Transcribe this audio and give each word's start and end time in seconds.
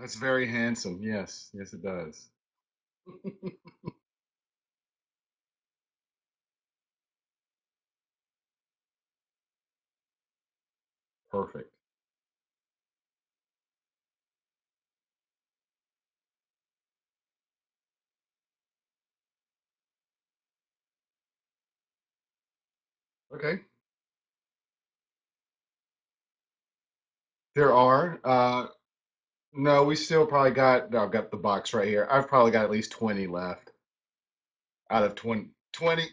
That's 0.00 0.16
very 0.16 0.48
handsome. 0.48 1.00
Yes, 1.02 1.50
yes, 1.52 1.72
it 1.74 1.82
does. 1.82 2.28
Perfect. 11.30 11.72
Okay. 23.32 23.60
There 27.54 27.72
are. 27.72 28.20
Uh, 28.24 28.66
no, 29.52 29.84
we 29.84 29.94
still 29.96 30.26
probably 30.26 30.50
got. 30.50 30.90
no, 30.90 31.04
I've 31.04 31.10
got 31.12 31.30
the 31.30 31.36
box 31.36 31.72
right 31.72 31.86
here. 31.88 32.06
I've 32.10 32.28
probably 32.28 32.50
got 32.52 32.64
at 32.64 32.70
least 32.70 32.90
20 32.92 33.26
left 33.28 33.70
out 34.90 35.04
of 35.04 35.14
20. 35.14 35.48
20. 35.72 36.08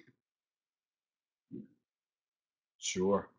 Sure. 2.80 3.30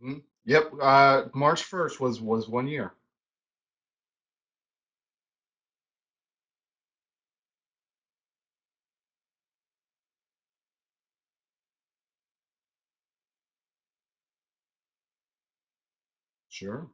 hmm 0.00 0.18
Yep. 0.44 0.72
Uh, 0.80 1.24
March 1.34 1.62
1st 1.62 2.00
was 2.00 2.20
was 2.20 2.48
one 2.48 2.66
year. 2.68 2.92
Sure. 16.62 16.88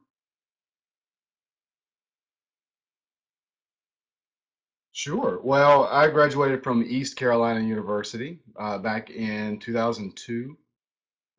Sure. 4.91 5.39
Well, 5.43 5.85
I 5.85 6.09
graduated 6.09 6.63
from 6.63 6.83
East 6.83 7.15
Carolina 7.15 7.61
University 7.61 8.39
uh, 8.57 8.77
back 8.77 9.09
in 9.09 9.59
2002. 9.59 10.57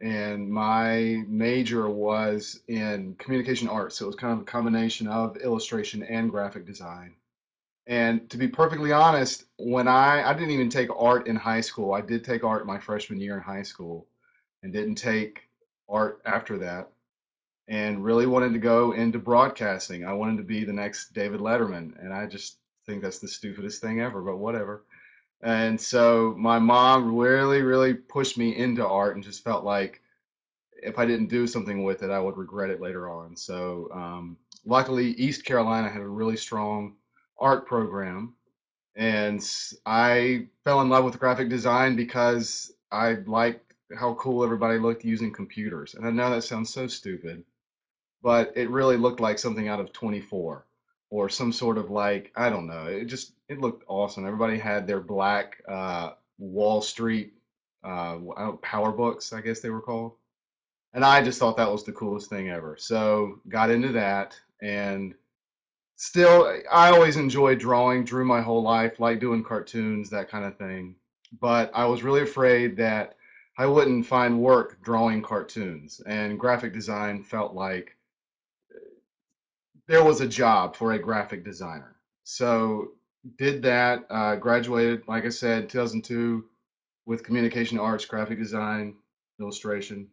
and 0.01 0.51
my 0.51 1.25
major 1.29 1.89
was 1.91 2.61
in 2.69 3.15
communication 3.17 3.69
arts. 3.69 3.97
So 3.97 4.07
it 4.07 4.09
was 4.09 4.17
kind 4.17 4.33
of 4.35 4.41
a 4.41 4.51
combination 4.51 5.07
of 5.09 5.37
illustration 5.39 6.03
and 6.05 6.31
graphic 6.31 6.67
design. 6.67 7.15
And 7.87 8.31
to 8.31 8.39
be 8.39 8.49
perfectly 8.49 8.93
honest, 8.93 9.45
when 9.59 9.89
I 9.89 10.23
I 10.29 10.35
didn't 10.35 10.51
even 10.53 10.71
take 10.71 10.91
art 10.97 11.29
in 11.29 11.37
high 11.37 11.63
school. 11.63 11.93
I 11.95 12.03
did 12.03 12.25
take 12.25 12.45
art 12.45 12.67
my 12.67 12.79
freshman 12.81 13.21
year 13.21 13.37
in 13.37 13.43
high 13.43 13.63
school 13.65 14.09
and 14.63 14.73
didn't 14.73 14.97
take 14.97 15.43
art 15.89 16.21
after 16.27 16.59
that 16.59 16.91
and 17.71 18.05
really 18.05 18.27
wanted 18.27 18.53
to 18.53 18.59
go 18.59 18.93
into 18.93 19.19
broadcasting. 19.19 20.05
I 20.05 20.13
wanted 20.13 20.37
to 20.39 20.43
be 20.43 20.65
the 20.65 20.73
next 20.73 21.15
David 21.15 21.41
Letterman 21.41 21.99
and 22.03 22.13
I 22.13 22.27
just 22.27 22.57
think 22.85 23.01
that's 23.01 23.21
the 23.21 23.29
stupidest 23.29 23.81
thing 23.81 24.01
ever, 24.01 24.21
but 24.21 24.37
whatever. 24.37 24.83
And 25.41 25.81
so 25.81 26.35
my 26.37 26.59
mom 26.59 27.17
really, 27.17 27.63
really 27.63 27.95
pushed 27.95 28.37
me 28.37 28.57
into 28.57 28.87
art 28.87 29.15
and 29.15 29.25
just 29.25 29.45
felt 29.45 29.65
like 29.65 30.03
if 30.83 30.99
I 30.99 31.07
didn't 31.07 31.29
do 31.29 31.47
something 31.47 31.85
with 31.85 32.03
it, 32.03 32.11
I 32.11 32.19
would 32.19 32.37
regret 32.37 32.71
it 32.71 32.81
later 32.81 33.09
on. 33.09 33.37
So, 33.37 33.89
um, 33.93 34.37
luckily, 34.65 35.13
East 35.13 35.45
Carolina 35.45 35.89
had 35.89 36.03
a 36.03 36.09
really 36.09 36.37
strong 36.37 36.97
art 37.39 37.67
program, 37.67 38.35
and 38.97 39.41
I 39.87 40.47
fell 40.65 40.81
in 40.81 40.89
love 40.89 41.05
with 41.05 41.19
graphic 41.19 41.49
design 41.49 41.97
because 41.97 42.73
I 42.91 43.13
liked 43.27 43.75
how 43.97 44.15
cool 44.15 44.45
everybody 44.45 44.79
looked 44.79 45.05
using 45.05 45.33
computers. 45.33 45.95
And 45.95 46.07
I 46.07 46.11
know 46.11 46.31
that 46.31 46.43
sounds 46.43 46.73
so 46.73 46.87
stupid, 46.87 47.45
but 48.23 48.53
it 48.57 48.71
really 48.71 48.97
looked 48.97 49.21
like 49.21 49.39
something 49.39 49.69
out 49.69 49.81
of 49.81 49.93
24 49.93 50.67
or 51.11 51.29
some 51.29 51.53
sort 51.53 51.79
of 51.79 51.91
like, 51.91 52.33
I 52.37 52.51
don't 52.51 52.67
know. 52.67 52.87
It 52.87 53.07
just 53.07 53.33
it 53.49 53.61
looked 53.61 53.85
awesome. 53.89 54.27
Everybody 54.27 54.59
had 54.59 54.87
their 54.87 55.01
black 55.01 55.63
uh, 55.69 56.13
Wall 56.39 56.83
Street 56.83 57.35
uh, 57.83 58.17
PowerBooks, 58.17 59.33
I 59.33 59.41
guess 59.41 59.61
they 59.61 59.71
were 59.71 59.81
called 59.81 60.13
and 60.93 61.05
I 61.05 61.23
just 61.23 61.39
thought 61.39 61.57
that 61.57 61.71
was 61.71 61.85
the 61.85 61.93
coolest 61.93 62.31
thing 62.31 62.49
ever. 62.49 62.77
So 62.79 63.41
got 63.49 63.71
into 63.71 63.93
that 63.93 64.39
and 64.61 65.15
still 65.97 66.61
I 66.71 66.91
always 66.91 67.17
enjoyed 67.17 67.59
drawing, 67.59 68.05
drew 68.05 68.25
my 68.25 68.41
whole 68.41 68.63
life, 68.63 68.99
like 68.99 69.21
doing 69.21 69.45
cartoons, 69.45 70.11
that 70.11 70.29
kind 70.29 70.45
of 70.45 70.57
thing. 70.57 70.97
But 71.41 71.71
I 71.75 71.87
was 71.87 72.03
really 72.03 72.23
afraid 72.23 72.77
that 72.79 73.17
I 73.57 73.67
wouldn't 73.67 74.07
find 74.07 74.41
work 74.41 74.83
drawing 74.83 75.23
cartoons 75.23 76.01
and 76.07 76.41
graphic 76.41 76.73
design 76.73 77.23
felt 77.23 77.55
like 77.55 77.97
there 79.91 80.05
was 80.05 80.21
a 80.21 80.29
job 80.29 80.77
for 80.77 80.93
a 80.93 80.99
graphic 80.99 81.45
designer. 81.45 81.97
So 82.23 82.93
did 83.39 83.61
that, 83.63 84.07
uh, 84.09 84.37
graduated, 84.37 85.03
like 85.09 85.25
I 85.25 85.31
said, 85.31 85.69
2002 85.69 86.45
with 87.07 87.25
communication 87.25 87.77
arts, 87.77 88.05
graphic 88.05 88.39
design, 88.39 88.95
illustration 89.41 90.07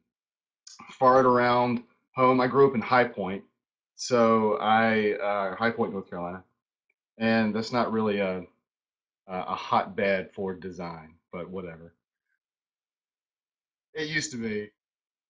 farted 0.99 1.25
around 1.25 1.83
home. 2.15 2.41
I 2.41 2.47
grew 2.47 2.67
up 2.67 2.73
in 2.73 2.81
High 2.81 3.03
Point, 3.03 3.43
so 3.95 4.57
I 4.59 5.11
uh, 5.13 5.55
High 5.55 5.69
Point, 5.69 5.93
North 5.93 6.09
Carolina, 6.09 6.43
and 7.19 7.53
that's 7.53 7.71
not 7.71 7.91
really 7.91 8.17
a 8.19 8.43
a 9.27 9.55
hotbed 9.55 10.31
for 10.33 10.55
design, 10.55 11.13
but 11.31 11.49
whatever. 11.49 11.93
It 13.93 14.07
used 14.07 14.31
to 14.31 14.37
be. 14.37 14.71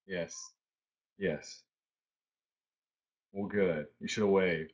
Yes, 0.08 0.34
yes. 1.18 1.64
Well, 3.32 3.48
good. 3.48 3.88
You 4.00 4.08
should 4.08 4.24
have 4.24 4.32
waved. 4.32 4.74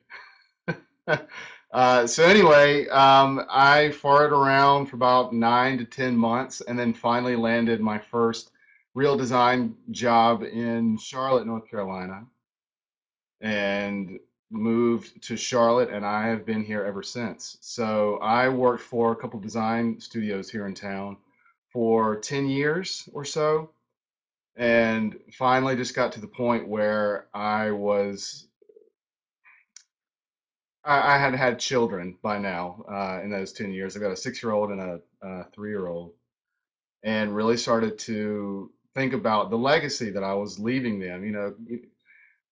Uh, 1.74 2.06
so 2.06 2.24
anyway, 2.24 2.88
um, 2.90 3.44
I 3.50 3.92
farted 4.02 4.32
around 4.32 4.86
for 4.86 4.96
about 4.96 5.34
nine 5.34 5.80
to 5.80 5.86
ten 5.86 6.16
months, 6.16 6.62
and 6.62 6.78
then 6.78 6.94
finally 6.94 7.36
landed 7.36 7.82
my 7.82 7.98
first 7.98 8.52
real 8.94 9.18
design 9.18 9.76
job 9.90 10.44
in 10.44 10.98
Charlotte, 11.00 11.48
North 11.48 11.68
Carolina. 11.68 12.28
and 13.42 14.20
moved 14.52 15.22
to 15.24 15.36
Charlotte, 15.36 15.90
and 15.90 16.06
I 16.06 16.28
have 16.28 16.46
been 16.46 16.64
here 16.64 16.84
ever 16.84 17.02
since. 17.04 17.58
So 17.62 18.18
I 18.18 18.50
worked 18.50 18.84
for 18.84 19.12
a 19.12 19.16
couple 19.16 19.40
design 19.40 20.00
studios 20.00 20.50
here 20.50 20.68
in 20.68 20.76
town 20.76 21.18
for 21.72 22.18
10 22.18 22.48
years 22.48 23.10
or 23.14 23.26
so, 23.26 23.72
and 24.56 25.18
finally 25.34 25.76
just 25.76 25.96
got 25.96 26.12
to 26.14 26.22
the 26.22 26.28
point 26.28 26.68
where 26.68 27.28
I 27.34 27.72
was 27.72 28.48
I, 30.84 31.16
I 31.16 31.18
had 31.18 31.34
had 31.36 31.60
children 31.60 32.18
by 32.22 32.38
now 32.38 32.84
uh, 32.92 33.22
in 33.24 33.30
those 33.30 33.54
10 33.54 33.72
years. 33.72 33.96
I've 33.96 34.02
got 34.02 34.12
a 34.12 34.18
six-year-old 34.18 34.72
and 34.72 34.82
a, 34.82 35.00
a 35.22 35.44
three-year-old, 35.54 36.14
and 37.04 37.36
really 37.36 37.58
started 37.58 37.98
to 38.00 38.72
think 38.94 39.14
about 39.14 39.50
the 39.50 39.58
legacy 39.58 40.10
that 40.12 40.24
I 40.24 40.34
was 40.34 40.60
leaving 40.60 41.00
them. 41.00 41.24
You 41.24 41.32
know, 41.32 41.56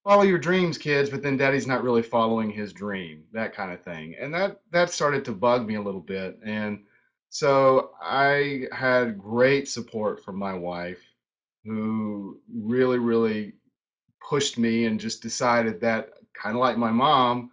follow 0.03 0.23
your 0.23 0.39
dreams, 0.39 0.77
kids, 0.77 1.09
but 1.09 1.21
then 1.21 1.37
daddy's 1.37 1.67
not 1.67 1.83
really 1.83 2.01
following 2.01 2.49
his 2.49 2.73
dream, 2.73 3.23
that 3.33 3.53
kind 3.53 3.71
of 3.71 3.83
thing. 3.83 4.15
And 4.19 4.33
that 4.33 4.61
that 4.71 4.91
started 4.91 5.25
to 5.25 5.31
bug 5.31 5.67
me 5.67 5.75
a 5.75 5.81
little 5.81 6.01
bit. 6.01 6.39
And 6.43 6.83
so 7.29 7.91
I 8.01 8.67
had 8.71 9.17
great 9.19 9.67
support 9.67 10.23
from 10.23 10.37
my 10.37 10.53
wife, 10.53 11.01
who 11.65 12.39
really, 12.53 12.99
really 12.99 13.53
pushed 14.27 14.57
me 14.57 14.85
and 14.85 14.99
just 14.99 15.21
decided 15.21 15.81
that 15.81 16.09
kind 16.33 16.55
of 16.55 16.61
like 16.61 16.77
my 16.77 16.91
mom, 16.91 17.51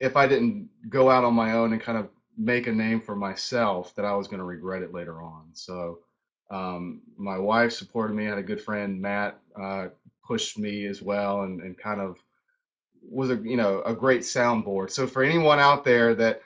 if 0.00 0.16
I 0.16 0.26
didn't 0.26 0.68
go 0.88 1.10
out 1.10 1.24
on 1.24 1.34
my 1.34 1.52
own 1.52 1.72
and 1.72 1.82
kind 1.82 1.98
of 1.98 2.08
make 2.36 2.66
a 2.66 2.72
name 2.72 3.00
for 3.00 3.14
myself, 3.14 3.94
that 3.94 4.04
I 4.04 4.14
was 4.14 4.26
going 4.28 4.38
to 4.38 4.44
regret 4.44 4.82
it 4.82 4.94
later 4.94 5.22
on. 5.22 5.48
So 5.52 5.98
um, 6.50 7.02
my 7.16 7.38
wife 7.38 7.72
supported 7.72 8.14
me. 8.14 8.26
I 8.26 8.30
had 8.30 8.38
a 8.38 8.42
good 8.42 8.60
friend, 8.60 9.00
Matt, 9.00 9.38
uh, 9.60 9.88
pushed 10.26 10.58
me 10.58 10.86
as 10.86 11.02
well, 11.02 11.42
and, 11.42 11.60
and 11.60 11.76
kind 11.76 12.00
of 12.00 12.16
was 13.02 13.30
a 13.30 13.36
you 13.36 13.56
know 13.56 13.82
a 13.84 13.94
great 13.94 14.20
soundboard. 14.20 14.90
So 14.90 15.06
for 15.06 15.24
anyone 15.24 15.58
out 15.58 15.84
there 15.84 16.14
that 16.14 16.42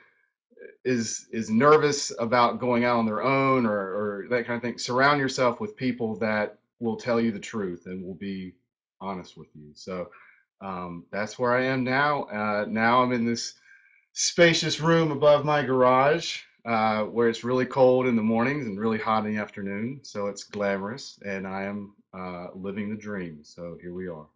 is 0.84 1.26
is 1.32 1.50
nervous 1.50 2.12
about 2.18 2.60
going 2.60 2.84
out 2.84 2.98
on 2.98 3.06
their 3.06 3.22
own 3.22 3.66
or, 3.66 3.72
or 3.72 4.26
that 4.30 4.46
kind 4.46 4.56
of 4.56 4.62
thing, 4.62 4.78
surround 4.78 5.20
yourself 5.20 5.60
with 5.60 5.76
people 5.76 6.16
that 6.16 6.58
will 6.80 6.96
tell 6.96 7.20
you 7.20 7.32
the 7.32 7.38
truth 7.38 7.84
and 7.86 8.04
will 8.04 8.14
be 8.14 8.54
honest 9.00 9.36
with 9.36 9.48
you. 9.54 9.70
So 9.74 10.08
um, 10.60 11.04
that's 11.10 11.38
where 11.38 11.54
I 11.54 11.64
am 11.64 11.84
now. 11.84 12.24
Uh, 12.24 12.66
now 12.68 13.02
I'm 13.02 13.12
in 13.12 13.24
this 13.24 13.54
spacious 14.12 14.80
room 14.80 15.10
above 15.10 15.44
my 15.44 15.62
garage 15.62 16.40
uh, 16.66 17.04
where 17.04 17.28
it's 17.28 17.44
really 17.44 17.66
cold 17.66 18.06
in 18.06 18.16
the 18.16 18.22
mornings 18.22 18.66
and 18.66 18.78
really 18.80 18.98
hot 18.98 19.24
in 19.24 19.34
the 19.34 19.40
afternoon. 19.40 20.00
So 20.02 20.26
it's 20.26 20.44
glamorous, 20.44 21.18
and 21.24 21.46
I 21.46 21.64
am 21.64 21.94
uh, 22.12 22.48
living 22.54 22.90
the 22.90 22.96
dream. 22.96 23.40
So 23.42 23.78
here 23.80 23.94
we 23.94 24.08
are. 24.08 24.26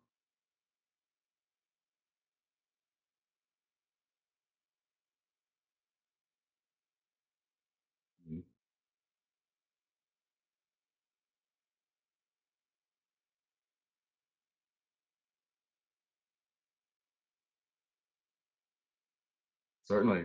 Certainly. 19.90 20.24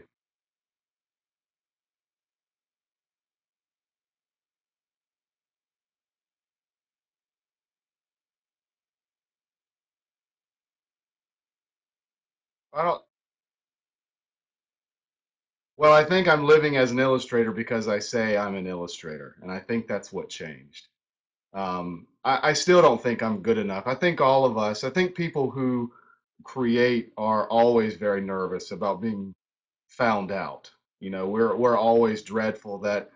I 12.74 12.84
don't 12.84 13.02
well, 15.78 15.94
I 15.94 16.04
think 16.04 16.28
I'm 16.28 16.46
living 16.46 16.78
as 16.78 16.92
an 16.92 17.00
illustrator 17.00 17.52
because 17.52 17.88
I 17.88 17.98
say 18.00 18.38
I'm 18.38 18.56
an 18.56 18.68
illustrator, 18.68 19.36
and 19.42 19.52
I 19.52 19.60
think 19.60 19.88
that's 19.88 20.14
what 20.14 20.30
changed. 20.30 20.88
Um, 21.54 22.08
I, 22.24 22.50
I 22.50 22.54
still 22.54 22.82
don't 22.84 23.02
think 23.02 23.24
I'm 23.24 23.42
good 23.42 23.58
enough. 23.58 23.88
I 23.88 23.96
think 23.96 24.22
all 24.22 24.46
of 24.46 24.58
us, 24.58 24.84
I 24.84 24.92
think 24.92 25.16
people 25.16 25.50
who 25.50 25.92
create 26.44 27.14
are 27.18 27.50
always 27.50 27.96
very 27.98 28.22
nervous 28.22 28.72
about 28.72 29.02
being 29.02 29.34
found 29.98 30.32
out. 30.32 30.72
You 31.00 31.10
know, 31.10 31.28
we're 31.28 31.56
we're 31.56 31.78
always 31.78 32.22
dreadful 32.24 32.80
that 32.80 33.12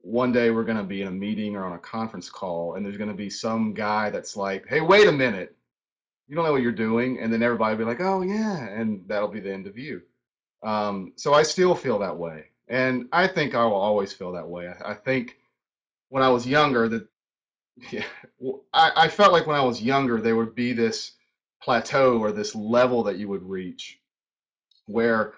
one 0.00 0.32
day 0.32 0.50
we're 0.50 0.64
going 0.64 0.78
to 0.78 0.84
be 0.84 1.02
in 1.02 1.08
a 1.08 1.12
meeting 1.12 1.56
or 1.56 1.64
on 1.64 1.72
a 1.72 1.78
conference 1.78 2.28
call 2.28 2.74
and 2.74 2.84
there's 2.84 2.98
going 2.98 3.10
to 3.10 3.16
be 3.16 3.30
some 3.30 3.72
guy 3.72 4.10
that's 4.10 4.36
like, 4.36 4.66
"Hey, 4.68 4.80
wait 4.80 5.08
a 5.08 5.12
minute. 5.12 5.56
You 6.28 6.36
don't 6.36 6.44
know 6.44 6.52
what 6.52 6.62
you're 6.62 6.72
doing." 6.72 7.18
And 7.20 7.32
then 7.32 7.42
everybody 7.42 7.74
will 7.74 7.84
be 7.84 7.90
like, 7.90 8.00
"Oh, 8.00 8.22
yeah." 8.22 8.68
And 8.68 9.06
that'll 9.08 9.28
be 9.28 9.40
the 9.40 9.52
end 9.52 9.66
of 9.66 9.78
you. 9.78 10.02
Um, 10.62 11.12
so 11.16 11.34
I 11.34 11.42
still 11.42 11.74
feel 11.74 11.98
that 12.00 12.16
way. 12.16 12.46
And 12.68 13.08
I 13.12 13.26
think 13.26 13.54
I 13.54 13.64
will 13.64 13.74
always 13.74 14.12
feel 14.12 14.32
that 14.32 14.48
way. 14.48 14.68
I, 14.68 14.92
I 14.92 14.94
think 14.94 15.36
when 16.08 16.22
I 16.22 16.28
was 16.28 16.46
younger 16.46 16.88
that 16.88 17.06
yeah, 17.90 18.04
I, 18.72 18.92
I 18.96 19.08
felt 19.08 19.32
like 19.32 19.46
when 19.46 19.56
I 19.56 19.64
was 19.64 19.82
younger 19.82 20.20
there 20.20 20.36
would 20.36 20.54
be 20.54 20.72
this 20.72 21.12
plateau 21.60 22.18
or 22.18 22.30
this 22.30 22.54
level 22.54 23.02
that 23.04 23.18
you 23.18 23.28
would 23.28 23.42
reach 23.42 23.98
where 24.86 25.34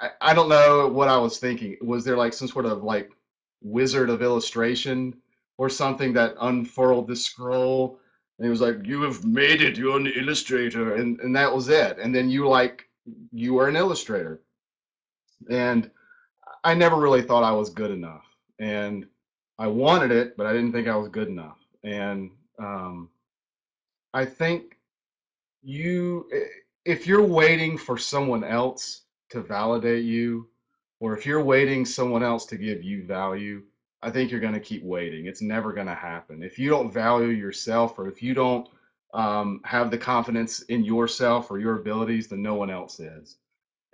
I, 0.00 0.10
I 0.20 0.34
don't 0.34 0.48
know 0.48 0.88
what 0.88 1.08
I 1.08 1.18
was 1.18 1.38
thinking. 1.38 1.76
Was 1.82 2.04
there 2.04 2.16
like 2.16 2.32
some 2.32 2.48
sort 2.48 2.66
of 2.66 2.82
like 2.82 3.10
wizard 3.62 4.10
of 4.10 4.22
illustration 4.22 5.16
or 5.58 5.68
something 5.68 6.12
that 6.14 6.34
unfurled 6.40 7.08
the 7.08 7.16
scroll? 7.16 7.98
And 8.38 8.46
it 8.46 8.50
was 8.50 8.60
like, 8.60 8.84
you 8.84 9.02
have 9.02 9.24
made 9.24 9.62
it, 9.62 9.78
you're 9.78 9.96
an 9.96 10.06
illustrator. 10.06 10.96
And, 10.96 11.18
and 11.20 11.34
that 11.36 11.54
was 11.54 11.68
it. 11.68 11.98
And 11.98 12.14
then 12.14 12.28
you 12.28 12.48
like, 12.48 12.88
you 13.32 13.54
were 13.54 13.68
an 13.68 13.76
illustrator. 13.76 14.42
And 15.50 15.90
I 16.64 16.74
never 16.74 16.96
really 16.96 17.22
thought 17.22 17.44
I 17.44 17.52
was 17.52 17.70
good 17.70 17.90
enough. 17.90 18.24
And 18.58 19.06
I 19.58 19.68
wanted 19.68 20.10
it, 20.10 20.36
but 20.36 20.46
I 20.46 20.52
didn't 20.52 20.72
think 20.72 20.88
I 20.88 20.96
was 20.96 21.08
good 21.08 21.28
enough. 21.28 21.58
And 21.82 22.30
um, 22.58 23.08
I 24.12 24.24
think 24.24 24.76
you 25.62 26.28
if 26.84 27.06
you're 27.06 27.22
waiting 27.22 27.76
for 27.76 27.98
someone 27.98 28.44
else 28.44 29.02
to 29.36 29.42
validate 29.42 30.04
you 30.04 30.48
or 31.00 31.16
if 31.16 31.26
you're 31.26 31.42
waiting 31.42 31.84
someone 31.84 32.22
else 32.22 32.46
to 32.46 32.56
give 32.56 32.82
you 32.82 33.04
value 33.04 33.62
i 34.02 34.10
think 34.10 34.30
you're 34.30 34.40
going 34.40 34.52
to 34.52 34.60
keep 34.60 34.82
waiting 34.82 35.26
it's 35.26 35.42
never 35.42 35.72
going 35.72 35.86
to 35.86 35.94
happen. 35.94 36.42
If 36.42 36.58
you 36.58 36.70
don't 36.70 36.92
value 36.92 37.28
yourself 37.28 37.98
or 37.98 38.08
if 38.08 38.22
you 38.22 38.34
don't 38.34 38.68
um, 39.14 39.60
have 39.64 39.90
the 39.90 39.98
confidence 39.98 40.62
in 40.62 40.84
yourself 40.84 41.50
or 41.50 41.58
your 41.58 41.78
abilities 41.78 42.28
then 42.28 42.42
no 42.42 42.54
one 42.54 42.70
else 42.70 42.98
is. 43.00 43.36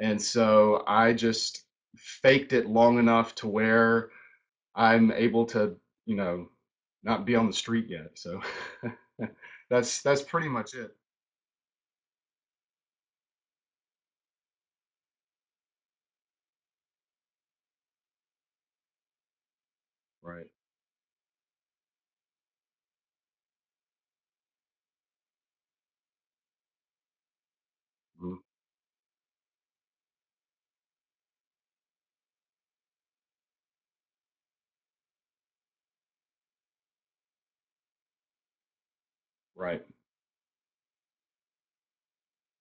And 0.01 0.21
so 0.21 0.85
i 0.87 1.13
just 1.13 1.65
faked 1.97 2.53
it 2.53 2.67
long 2.67 2.99
enough 2.99 3.35
to 3.37 3.49
where 3.49 4.11
i'm 4.75 5.13
able 5.13 5.45
to 5.45 5.77
you 6.07 6.17
know 6.17 6.49
not 7.03 7.27
be 7.27 7.35
on 7.35 7.47
the 7.47 7.53
street 7.53 7.87
yet 7.89 8.11
so 8.15 8.41
that's 9.71 10.03
that's 10.03 10.23
pretty 10.23 10.49
much 10.49 10.75
it 10.75 10.97
right 39.63 39.83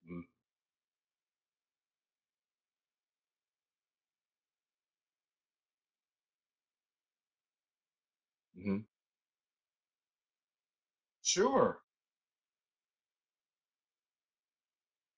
Mhm. 0.06 0.22
Mhm. 8.56 8.86
Sure. 11.24 11.82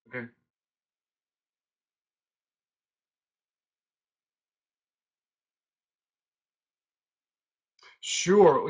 Okay. 0.07 0.27
Sure. 8.01 8.69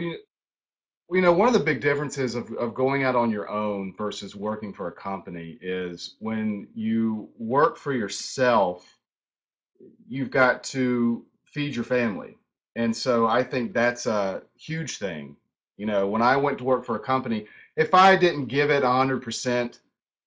You 1.14 1.22
know, 1.22 1.32
one 1.32 1.48
of 1.48 1.54
the 1.54 1.60
big 1.60 1.80
differences 1.80 2.34
of, 2.34 2.52
of 2.54 2.74
going 2.74 3.04
out 3.04 3.16
on 3.16 3.30
your 3.30 3.50
own 3.50 3.94
versus 3.96 4.36
working 4.36 4.74
for 4.74 4.88
a 4.88 4.92
company 4.92 5.60
is 5.62 6.16
when 6.20 6.68
you 6.74 7.30
work 7.38 7.78
for 7.78 7.94
yourself, 7.94 8.98
you've 10.08 10.32
got 10.32 10.64
to 10.64 11.24
feed 11.46 11.76
your 11.76 11.86
family. 11.86 12.38
And 12.76 12.96
so 12.96 13.28
I 13.28 13.44
think 13.44 13.74
that's 13.74 14.08
a 14.08 14.42
huge 14.58 14.98
thing. 14.98 15.36
You 15.78 15.86
know, 15.86 16.08
when 16.08 16.24
I 16.24 16.36
went 16.36 16.58
to 16.60 16.64
work 16.64 16.84
for 16.84 16.96
a 16.96 17.00
company, 17.00 17.46
if 17.76 17.94
I 17.94 18.16
didn't 18.16 18.48
give 18.48 18.72
it 18.72 18.84
100% 18.84 19.80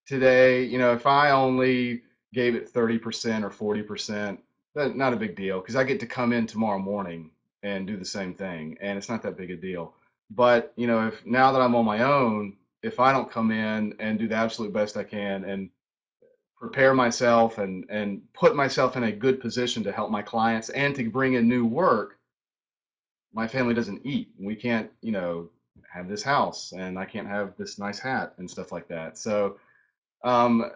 today, 0.06 0.62
you 0.62 0.78
know, 0.78 0.92
if 0.92 1.06
I 1.06 1.30
only 1.30 2.02
gave 2.32 2.54
it 2.54 2.72
30% 2.72 3.42
or 3.58 3.74
40%, 3.76 4.38
that 4.76 4.94
not 4.94 5.12
a 5.12 5.16
big 5.16 5.34
deal 5.34 5.60
because 5.60 5.74
I 5.74 5.84
get 5.84 5.98
to 6.00 6.06
come 6.06 6.32
in 6.32 6.46
tomorrow 6.46 6.78
morning 6.78 7.30
and 7.62 7.86
do 7.86 7.96
the 7.96 8.04
same 8.04 8.34
thing 8.34 8.76
and 8.80 8.98
it's 8.98 9.08
not 9.08 9.22
that 9.22 9.36
big 9.36 9.50
a 9.50 9.56
deal. 9.56 9.94
But, 10.30 10.72
you 10.76 10.86
know, 10.86 11.08
if 11.08 11.24
now 11.24 11.52
that 11.52 11.60
I'm 11.60 11.74
on 11.74 11.84
my 11.84 12.02
own, 12.02 12.56
if 12.82 13.00
I 13.00 13.12
don't 13.12 13.30
come 13.30 13.50
in 13.50 13.94
and 13.98 14.18
do 14.18 14.28
the 14.28 14.34
absolute 14.34 14.72
best 14.72 14.96
I 14.96 15.04
can 15.04 15.44
and 15.44 15.70
prepare 16.58 16.94
myself 16.94 17.58
and 17.58 17.84
and 17.90 18.22
put 18.32 18.56
myself 18.56 18.96
in 18.96 19.04
a 19.04 19.12
good 19.12 19.40
position 19.40 19.84
to 19.84 19.92
help 19.92 20.10
my 20.10 20.22
clients 20.22 20.70
and 20.70 20.94
to 20.96 21.10
bring 21.10 21.34
in 21.34 21.48
new 21.48 21.64
work, 21.66 22.18
my 23.32 23.46
family 23.46 23.74
doesn't 23.74 24.04
eat. 24.04 24.30
We 24.38 24.56
can't, 24.56 24.90
you 25.02 25.12
know, 25.12 25.50
have 25.92 26.08
this 26.08 26.22
house 26.22 26.72
and 26.72 26.98
I 26.98 27.04
can't 27.04 27.28
have 27.28 27.56
this 27.56 27.78
nice 27.78 27.98
hat 27.98 28.34
and 28.38 28.50
stuff 28.50 28.72
like 28.72 28.88
that. 28.88 29.18
So 29.18 29.58
um, 30.24 30.70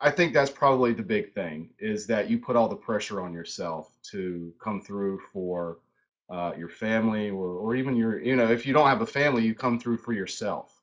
I 0.00 0.10
think 0.10 0.34
that's 0.34 0.50
probably 0.50 0.92
the 0.92 1.02
big 1.02 1.32
thing 1.32 1.70
is 1.78 2.06
that 2.08 2.28
you 2.28 2.38
put 2.38 2.56
all 2.56 2.68
the 2.68 2.76
pressure 2.76 3.20
on 3.20 3.32
yourself 3.32 3.88
to 4.10 4.52
come 4.62 4.80
through 4.80 5.20
for 5.32 5.78
uh, 6.32 6.54
your 6.56 6.70
family 6.70 7.28
or, 7.28 7.46
or 7.46 7.76
even 7.76 7.94
your, 7.94 8.18
you 8.20 8.34
know, 8.34 8.50
if 8.50 8.64
you 8.64 8.72
don't 8.72 8.88
have 8.88 9.02
a 9.02 9.06
family, 9.06 9.44
you 9.44 9.54
come 9.54 9.78
through 9.78 9.98
for 9.98 10.14
yourself. 10.14 10.80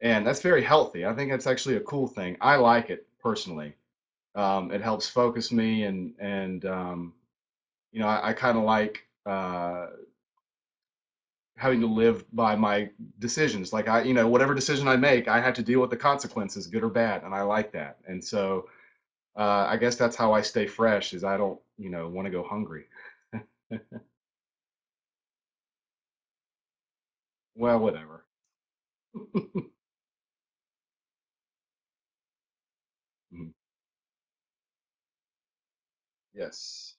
And 0.00 0.26
that's 0.26 0.40
very 0.40 0.62
healthy. 0.62 1.04
I 1.04 1.14
think 1.14 1.30
that's 1.30 1.46
actually 1.46 1.76
a 1.76 1.80
cool 1.80 2.08
thing. 2.08 2.38
I 2.40 2.56
like 2.56 2.88
it 2.88 3.06
personally. 3.22 3.74
Um, 4.34 4.72
it 4.72 4.80
helps 4.80 5.08
focus 5.08 5.52
me 5.52 5.84
and 5.84 6.14
and 6.20 6.64
um, 6.64 7.12
you 7.92 8.00
know 8.00 8.06
I, 8.06 8.30
I 8.30 8.32
kind 8.32 8.56
of 8.56 8.64
like 8.64 9.04
uh, 9.26 9.88
having 11.56 11.80
to 11.80 11.86
live 11.86 12.24
by 12.34 12.54
my 12.56 12.88
decisions. 13.18 13.72
Like 13.72 13.88
I, 13.88 14.02
you 14.02 14.14
know, 14.14 14.28
whatever 14.28 14.54
decision 14.54 14.88
I 14.88 14.96
make, 14.96 15.28
I 15.28 15.40
have 15.40 15.54
to 15.54 15.62
deal 15.62 15.80
with 15.80 15.90
the 15.90 15.96
consequences, 15.96 16.66
good 16.66 16.84
or 16.84 16.88
bad, 16.90 17.24
and 17.24 17.34
I 17.34 17.42
like 17.42 17.72
that. 17.72 17.98
And 18.06 18.24
so 18.24 18.68
uh, 19.36 19.66
I 19.68 19.76
guess 19.76 19.96
that's 19.96 20.16
how 20.16 20.32
I 20.32 20.40
stay 20.40 20.66
fresh. 20.66 21.12
Is 21.12 21.24
I 21.24 21.36
don't 21.36 21.60
you 21.76 21.90
know 21.90 22.08
want 22.08 22.26
to 22.26 22.30
go 22.30 22.42
hungry. 22.42 22.84
well, 27.58 27.78
whatever. 27.80 28.24
Mhm. 33.30 33.52
Yes, 36.32 36.94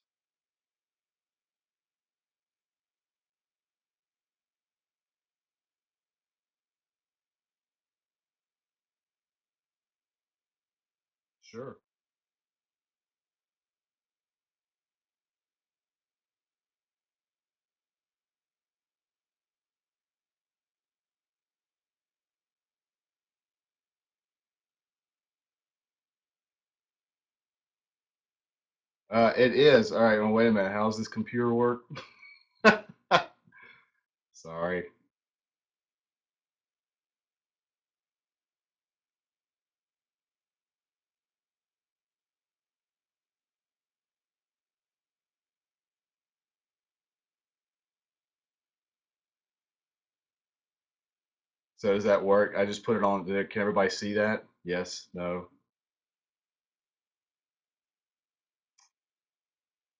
sure. 11.41 11.77
Uh, 29.09 29.33
it 29.37 29.55
is. 29.55 29.91
All 29.91 30.03
right. 30.03 30.19
Well, 30.19 30.31
wait 30.31 30.47
a 30.47 30.51
minute. 30.51 30.71
How's 30.71 30.97
this 30.97 31.07
computer 31.07 31.53
work? 31.53 31.81
Sorry. 34.33 34.85
So 51.77 51.93
does 51.93 52.03
that 52.03 52.23
work? 52.23 52.53
I 52.57 52.65
just 52.65 52.83
put 52.83 52.97
it 52.97 53.03
on. 53.03 53.25
Can 53.25 53.61
everybody 53.61 53.89
see 53.89 54.13
that? 54.13 54.45
Yes. 54.63 55.07
No. 55.13 55.47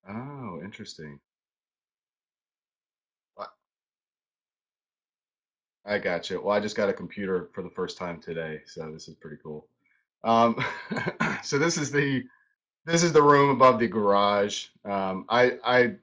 Oh, 0.09 0.59
interesting. 0.61 1.21
I 5.85 5.97
got 5.97 6.29
you. 6.29 6.41
Well, 6.41 6.55
I 6.55 6.59
just 6.59 6.75
got 6.75 6.89
a 6.89 6.93
computer 6.93 7.49
for 7.53 7.63
the 7.63 7.69
first 7.69 7.97
time 7.97 8.21
today, 8.21 8.61
so 8.65 8.91
this 8.91 9.07
is 9.07 9.15
pretty 9.15 9.37
cool. 9.41 9.67
Um, 10.23 10.63
so 11.43 11.57
this 11.57 11.77
is 11.77 11.91
the 11.91 12.23
this 12.85 13.03
is 13.03 13.13
the 13.13 13.23
room 13.23 13.49
above 13.51 13.79
the 13.79 13.87
garage. 13.87 14.67
Um, 14.85 15.25
I 15.29 15.57
I 15.63 15.95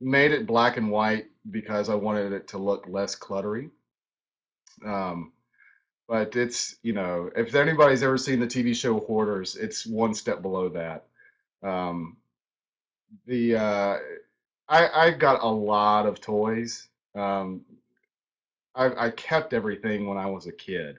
made 0.00 0.32
it 0.32 0.46
black 0.46 0.76
and 0.76 0.90
white 0.90 1.26
because 1.50 1.88
I 1.90 1.94
wanted 1.94 2.32
it 2.32 2.48
to 2.48 2.58
look 2.58 2.86
less 2.88 3.16
cluttery. 3.16 3.70
Um, 4.86 5.32
but 6.08 6.36
it's 6.36 6.76
you 6.82 6.92
know 6.92 7.30
if 7.36 7.54
anybody's 7.54 8.02
ever 8.02 8.18
seen 8.18 8.40
the 8.40 8.46
TV 8.46 8.74
show 8.74 9.00
Hoarders, 9.00 9.56
it's 9.56 9.86
one 9.86 10.14
step 10.14 10.42
below 10.42 10.68
that. 10.70 11.06
Um, 11.62 12.16
the 13.26 13.56
uh, 13.56 13.98
I 14.68 14.88
I 14.88 15.10
got 15.10 15.42
a 15.42 15.48
lot 15.48 16.06
of 16.06 16.20
toys. 16.20 16.88
Um, 17.14 17.64
I, 18.74 19.06
I 19.06 19.10
kept 19.10 19.54
everything 19.54 20.06
when 20.06 20.18
I 20.18 20.26
was 20.26 20.46
a 20.46 20.52
kid. 20.52 20.98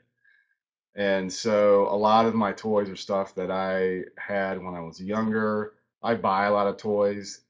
And 0.95 1.31
so 1.31 1.87
a 1.89 1.95
lot 1.95 2.25
of 2.25 2.33
my 2.33 2.51
toys 2.51 2.89
are 2.89 2.95
stuff 2.95 3.35
that 3.35 3.51
I 3.51 4.05
had 4.17 4.61
when 4.61 4.73
I 4.73 4.79
was 4.79 4.99
younger. 4.99 5.73
I 6.01 6.15
buy 6.15 6.47
a 6.47 6.51
lot 6.51 6.65
of 6.65 6.77
toys. 6.77 7.41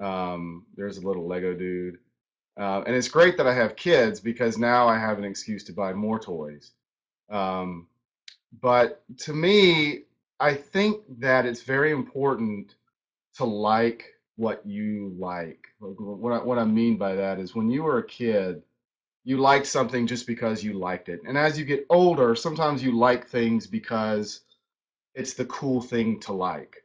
Um, 0.00 0.66
there's 0.76 0.98
a 0.98 1.06
little 1.06 1.28
Lego 1.28 1.54
dude. 1.54 1.98
Uh, 2.58 2.82
and 2.86 2.96
it's 2.96 3.08
great 3.08 3.36
that 3.36 3.46
I 3.46 3.54
have 3.54 3.76
kids 3.76 4.18
because 4.18 4.58
now 4.58 4.88
I 4.88 4.98
have 4.98 5.18
an 5.18 5.24
excuse 5.24 5.62
to 5.64 5.72
buy 5.72 5.92
more 5.92 6.18
toys. 6.18 6.72
Um, 7.30 7.86
but 8.60 9.02
to 9.18 9.32
me, 9.32 10.02
I 10.40 10.54
think 10.54 11.02
that 11.20 11.46
it's 11.46 11.62
very 11.62 11.92
important 11.92 12.74
to 13.36 13.44
like 13.44 14.04
what 14.36 14.64
you 14.64 15.14
like. 15.18 15.66
What 15.80 16.32
I, 16.32 16.44
what 16.44 16.58
I 16.58 16.64
mean 16.64 16.96
by 16.96 17.14
that 17.14 17.38
is 17.38 17.54
when 17.54 17.70
you 17.70 17.82
were 17.82 17.98
a 17.98 18.06
kid, 18.06 18.62
you 19.24 19.38
liked 19.38 19.66
something 19.66 20.06
just 20.06 20.26
because 20.26 20.62
you 20.64 20.74
liked 20.74 21.08
it. 21.08 21.20
And 21.26 21.36
as 21.36 21.58
you 21.58 21.64
get 21.64 21.86
older, 21.90 22.34
sometimes 22.34 22.82
you 22.82 22.96
like 22.96 23.28
things 23.28 23.66
because 23.66 24.40
it's 25.14 25.34
the 25.34 25.44
cool 25.46 25.80
thing 25.80 26.20
to 26.20 26.32
like. 26.32 26.76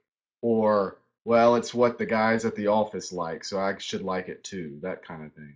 Or, 0.41 0.97
well, 1.25 1.55
it's 1.55 1.73
what 1.73 1.97
the 1.97 2.05
guys 2.05 2.43
at 2.43 2.55
the 2.55 2.67
office 2.67 3.13
like, 3.13 3.45
so 3.45 3.59
I 3.59 3.77
should 3.77 4.01
like 4.01 4.27
it 4.27 4.43
too, 4.43 4.79
that 4.81 5.05
kind 5.05 5.23
of 5.23 5.33
thing. 5.33 5.55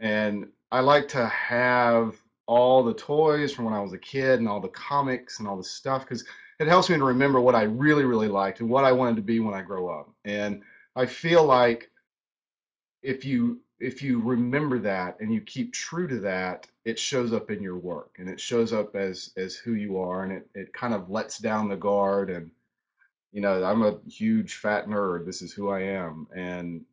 And 0.00 0.48
I 0.72 0.80
like 0.80 1.08
to 1.08 1.26
have 1.26 2.16
all 2.46 2.82
the 2.82 2.94
toys 2.94 3.52
from 3.52 3.66
when 3.66 3.74
I 3.74 3.80
was 3.80 3.92
a 3.92 3.98
kid 3.98 4.40
and 4.40 4.48
all 4.48 4.60
the 4.60 4.68
comics 4.68 5.38
and 5.38 5.46
all 5.46 5.56
the 5.56 5.62
stuff 5.62 6.02
because 6.02 6.24
it 6.58 6.66
helps 6.66 6.88
me 6.90 6.96
to 6.96 7.04
remember 7.04 7.40
what 7.40 7.54
I 7.54 7.62
really, 7.62 8.04
really 8.04 8.28
liked 8.28 8.60
and 8.60 8.68
what 8.68 8.84
I 8.84 8.92
wanted 8.92 9.16
to 9.16 9.22
be 9.22 9.40
when 9.40 9.54
I 9.54 9.62
grow 9.62 9.88
up. 9.88 10.10
And 10.24 10.62
I 10.96 11.06
feel 11.06 11.44
like 11.44 11.90
if 13.02 13.24
you 13.24 13.60
if 13.80 14.02
you 14.02 14.20
remember 14.20 14.80
that 14.80 15.20
and 15.20 15.32
you 15.32 15.40
keep 15.40 15.72
true 15.72 16.08
to 16.08 16.18
that, 16.18 16.66
it 16.84 16.98
shows 16.98 17.32
up 17.32 17.50
in 17.50 17.62
your 17.62 17.76
work 17.76 18.16
and 18.18 18.28
it 18.28 18.40
shows 18.40 18.72
up 18.72 18.96
as 18.96 19.32
as 19.36 19.54
who 19.54 19.74
you 19.74 19.98
are 19.98 20.24
and 20.24 20.32
it, 20.32 20.48
it 20.54 20.72
kind 20.72 20.94
of 20.94 21.10
lets 21.10 21.38
down 21.38 21.68
the 21.68 21.76
guard 21.76 22.30
and 22.30 22.50
you 23.32 23.40
know, 23.40 23.62
I'm 23.62 23.82
a 23.82 23.98
huge 24.08 24.54
fat 24.54 24.86
nerd. 24.88 25.26
This 25.26 25.42
is 25.42 25.52
who 25.52 25.68
I 25.68 25.80
am. 25.82 26.26
And 26.34 26.84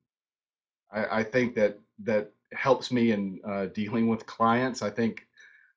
I, 0.92 1.20
I 1.20 1.24
think 1.24 1.56
that 1.56 1.80
that 2.04 2.32
helps 2.54 2.92
me 2.92 3.12
in 3.12 3.40
uh, 3.48 3.68
dealing 3.68 4.08
with 4.08 4.26
clients. 4.26 4.82
I 4.82 4.90
think 4.90 5.25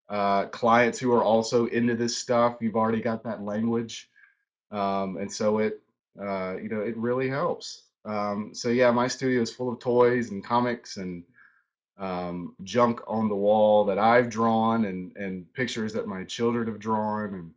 uh, 0.09 0.47
clients 0.47 0.99
who 0.99 1.12
are 1.12 1.23
also 1.23 1.67
into 1.67 1.95
this 1.95 2.17
stuff, 2.17 2.57
you've 2.61 2.77
already 2.77 3.00
got 3.00 3.23
that 3.25 3.43
language, 3.43 4.09
um, 4.71 5.17
and 5.19 5.33
so 5.33 5.59
it 5.59 5.83
uh, 6.21 6.57
you 6.57 6.69
know 6.69 6.81
it 6.81 6.97
really 6.97 7.29
helps. 7.29 7.85
Um, 8.05 8.53
so 8.55 8.71
yeah, 8.71 8.91
my 8.91 9.07
studio 9.09 9.43
is 9.43 9.53
full 9.53 9.73
of 9.73 9.81
toys 9.81 10.31
and 10.31 10.45
comics 10.45 10.97
and 10.97 11.25
um, 11.99 12.55
junk 12.62 13.00
on 13.07 13.29
the 13.29 13.35
wall 13.37 13.85
that 13.85 13.99
I've 13.99 14.31
drawn 14.31 14.87
and 14.87 15.15
and 15.17 15.53
pictures 15.55 15.93
that 15.95 16.07
my 16.07 16.25
children 16.25 16.67
have 16.69 16.79
drawn 16.79 17.35
and 17.35 17.55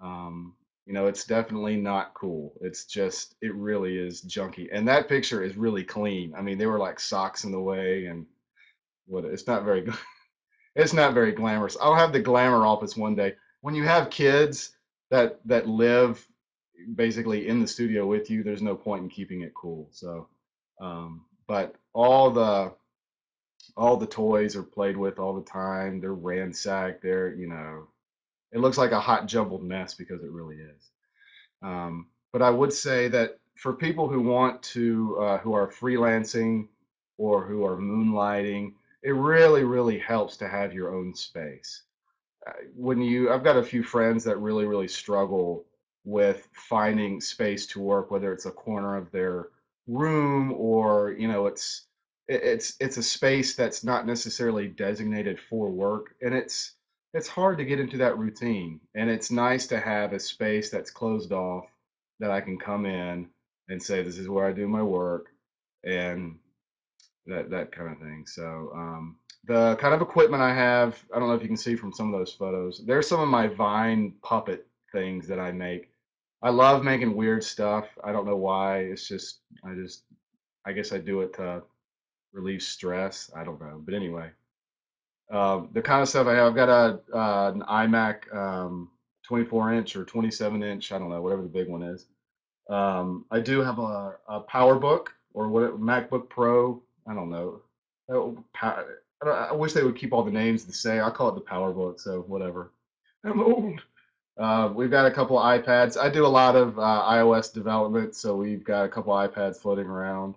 um, 0.00 0.54
you 0.86 0.92
know 0.94 1.06
it's 1.08 1.24
definitely 1.24 1.76
not 1.76 2.14
cool. 2.14 2.54
It's 2.62 2.86
just 2.86 3.34
it 3.42 3.54
really 3.54 3.98
is 3.98 4.22
junky. 4.22 4.68
And 4.72 4.88
that 4.88 5.08
picture 5.08 5.42
is 5.42 5.56
really 5.56 5.84
clean. 5.84 6.34
I 6.36 6.42
mean, 6.42 6.58
there 6.58 6.70
were 6.70 6.78
like 6.78 7.00
socks 7.00 7.44
in 7.44 7.52
the 7.52 7.60
way 7.60 8.06
and 8.06 8.26
what 9.06 9.24
it's 9.24 9.46
not 9.46 9.64
very 9.64 9.80
good. 9.82 9.94
It's 10.74 10.92
not 10.92 11.14
very 11.14 11.32
glamorous. 11.32 11.76
I'll 11.80 11.94
have 11.94 12.12
the 12.12 12.20
glamour 12.20 12.66
office 12.66 12.96
one 12.96 13.14
day. 13.14 13.34
When 13.60 13.74
you 13.74 13.84
have 13.84 14.10
kids 14.10 14.72
that 15.10 15.40
that 15.46 15.68
live 15.68 16.26
basically 16.94 17.48
in 17.48 17.60
the 17.60 17.66
studio 17.68 18.06
with 18.06 18.30
you, 18.30 18.42
there's 18.42 18.62
no 18.62 18.74
point 18.74 19.02
in 19.04 19.08
keeping 19.10 19.42
it 19.42 19.54
cool. 19.54 19.88
So, 19.92 20.28
um, 20.80 21.24
but 21.46 21.74
all 21.92 22.30
the 22.30 22.72
all 23.76 23.96
the 23.96 24.06
toys 24.06 24.56
are 24.56 24.62
played 24.62 24.96
with 24.96 25.18
all 25.18 25.34
the 25.34 25.50
time. 25.50 26.00
They're 26.00 26.14
ransacked. 26.14 27.02
They're 27.02 27.34
you 27.34 27.48
know, 27.48 27.88
it 28.52 28.60
looks 28.60 28.78
like 28.78 28.92
a 28.92 29.00
hot 29.00 29.26
jumbled 29.26 29.62
mess 29.62 29.94
because 29.94 30.22
it 30.22 30.30
really 30.30 30.56
is. 30.56 30.90
Um, 31.62 32.08
but 32.32 32.42
I 32.42 32.50
would 32.50 32.72
say 32.72 33.08
that 33.08 33.38
for 33.56 33.74
people 33.74 34.08
who 34.08 34.20
want 34.20 34.62
to, 34.62 35.18
uh, 35.20 35.38
who 35.38 35.52
are 35.52 35.68
freelancing 35.70 36.68
or 37.18 37.46
who 37.46 37.64
are 37.64 37.76
moonlighting, 37.76 38.72
it 39.02 39.12
really, 39.12 39.64
really 39.64 39.98
helps 39.98 40.36
to 40.38 40.48
have 40.48 40.72
your 40.72 40.94
own 40.94 41.14
space. 41.14 41.82
Uh, 42.46 42.52
when 42.74 43.00
you 43.00 43.30
I've 43.32 43.44
got 43.44 43.56
a 43.56 43.62
few 43.62 43.82
friends 43.84 44.24
that 44.24 44.38
really 44.38 44.66
really 44.66 44.88
struggle 44.88 45.64
with 46.04 46.48
finding 46.54 47.20
space 47.20 47.66
to 47.66 47.80
work 47.80 48.10
whether 48.10 48.32
it's 48.32 48.46
a 48.46 48.50
corner 48.50 48.96
of 48.96 49.12
their 49.12 49.48
room 49.86 50.52
or 50.52 51.12
you 51.12 51.28
know 51.28 51.46
it's 51.46 51.86
it's 52.28 52.74
it's 52.80 52.96
a 52.96 53.02
space 53.02 53.54
that's 53.54 53.84
not 53.84 54.06
necessarily 54.06 54.66
designated 54.68 55.38
for 55.40 55.70
work 55.70 56.14
and 56.22 56.34
it's 56.34 56.74
it's 57.14 57.28
hard 57.28 57.58
to 57.58 57.64
get 57.64 57.80
into 57.80 57.98
that 57.98 58.18
routine 58.18 58.80
and 58.96 59.10
it's 59.10 59.30
nice 59.30 59.68
to 59.68 59.78
have 59.78 60.12
a 60.12 60.18
space 60.20 60.70
that's 60.70 60.90
closed 60.90 61.32
off 61.32 61.66
that 62.20 62.30
I 62.32 62.40
can 62.40 62.58
come 62.58 62.86
in 62.86 63.28
and 63.68 63.82
say 63.82 64.02
this 64.02 64.18
is 64.18 64.28
where 64.28 64.46
I 64.46 64.52
do 64.52 64.68
my 64.68 64.82
work 64.82 65.28
and 65.84 66.38
that 67.26 67.50
that 67.50 67.72
kind 67.72 67.92
of 67.92 67.98
thing. 67.98 68.24
So 68.26 68.70
um, 68.74 69.16
the 69.44 69.76
kind 69.76 69.94
of 69.94 70.02
equipment 70.02 70.42
I 70.42 70.54
have, 70.54 71.02
I 71.14 71.18
don't 71.18 71.28
know 71.28 71.34
if 71.34 71.42
you 71.42 71.48
can 71.48 71.56
see 71.56 71.76
from 71.76 71.92
some 71.92 72.12
of 72.12 72.18
those 72.18 72.32
photos. 72.32 72.82
There's 72.86 73.08
some 73.08 73.20
of 73.20 73.28
my 73.28 73.48
Vine 73.48 74.14
puppet 74.22 74.66
things 74.92 75.26
that 75.28 75.40
I 75.40 75.52
make. 75.52 75.90
I 76.42 76.50
love 76.50 76.82
making 76.82 77.14
weird 77.14 77.44
stuff. 77.44 77.86
I 78.02 78.12
don't 78.12 78.26
know 78.26 78.36
why. 78.36 78.78
It's 78.78 79.06
just 79.06 79.40
I 79.64 79.74
just 79.74 80.02
I 80.64 80.72
guess 80.72 80.92
I 80.92 80.98
do 80.98 81.20
it 81.22 81.34
to 81.34 81.62
relieve 82.32 82.62
stress. 82.62 83.30
I 83.36 83.44
don't 83.44 83.60
know, 83.60 83.80
but 83.84 83.94
anyway, 83.94 84.30
um, 85.30 85.70
the 85.72 85.82
kind 85.82 86.02
of 86.02 86.08
stuff 86.08 86.26
I 86.26 86.34
have. 86.34 86.48
I've 86.48 86.56
got 86.56 86.68
a 86.68 87.16
uh, 87.16 87.52
an 87.54 87.62
iMac 87.62 88.34
um, 88.34 88.90
24 89.26 89.74
inch 89.74 89.96
or 89.96 90.04
27 90.04 90.62
inch. 90.62 90.92
I 90.92 90.98
don't 90.98 91.10
know, 91.10 91.22
whatever 91.22 91.42
the 91.42 91.48
big 91.48 91.68
one 91.68 91.82
is. 91.82 92.06
Um, 92.68 93.24
I 93.30 93.40
do 93.40 93.60
have 93.60 93.78
a, 93.78 94.16
a 94.28 94.40
PowerBook 94.42 95.08
or 95.34 95.48
what 95.48 95.80
MacBook 95.80 96.28
Pro. 96.28 96.82
I 97.06 97.14
don't 97.14 97.30
know. 97.30 97.60
Oh, 98.08 98.42
I, 98.60 98.84
don't- 99.24 99.28
I 99.28 99.52
wish 99.52 99.72
they 99.72 99.82
would 99.84 99.96
keep 99.96 100.12
all 100.12 100.24
the 100.24 100.30
names 100.30 100.64
the 100.64 100.72
same. 100.72 101.02
I 101.02 101.10
call 101.10 101.28
it 101.30 101.34
the 101.36 101.40
PowerBook, 101.42 102.00
so 102.00 102.22
whatever. 102.22 102.70
I'm 103.24 103.40
old. 103.40 103.80
Uh, 104.38 104.72
we've 104.74 104.90
got 104.90 105.06
a 105.06 105.10
couple 105.10 105.36
iPads. 105.38 105.96
I 105.96 106.08
do 106.08 106.26
a 106.26 106.28
lot 106.28 106.56
of 106.56 106.78
uh, 106.78 106.82
iOS 107.10 107.52
development, 107.52 108.16
so 108.16 108.36
we've 108.36 108.64
got 108.64 108.84
a 108.84 108.88
couple 108.88 109.12
iPads 109.12 109.58
floating 109.58 109.86
around. 109.86 110.34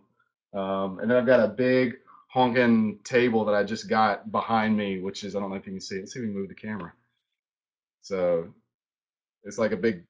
Um, 0.53 0.99
and 0.99 1.09
then 1.09 1.17
I've 1.17 1.25
got 1.25 1.39
a 1.39 1.47
big 1.47 1.97
honking 2.29 2.99
table 3.03 3.45
that 3.45 3.55
I 3.55 3.63
just 3.63 3.89
got 3.89 4.31
behind 4.31 4.77
me, 4.77 4.99
which 4.99 5.23
is 5.23 5.35
I 5.35 5.39
don't 5.39 5.49
know 5.49 5.55
if 5.55 5.65
you 5.65 5.73
can 5.73 5.81
see 5.81 5.95
it. 5.95 5.99
Let's 6.01 6.13
see 6.13 6.19
if 6.19 6.25
we 6.25 6.31
move 6.31 6.49
the 6.49 6.55
camera. 6.55 6.93
So 8.01 8.53
it's 9.43 9.57
like 9.57 9.71
a 9.71 9.77
big 9.77 10.03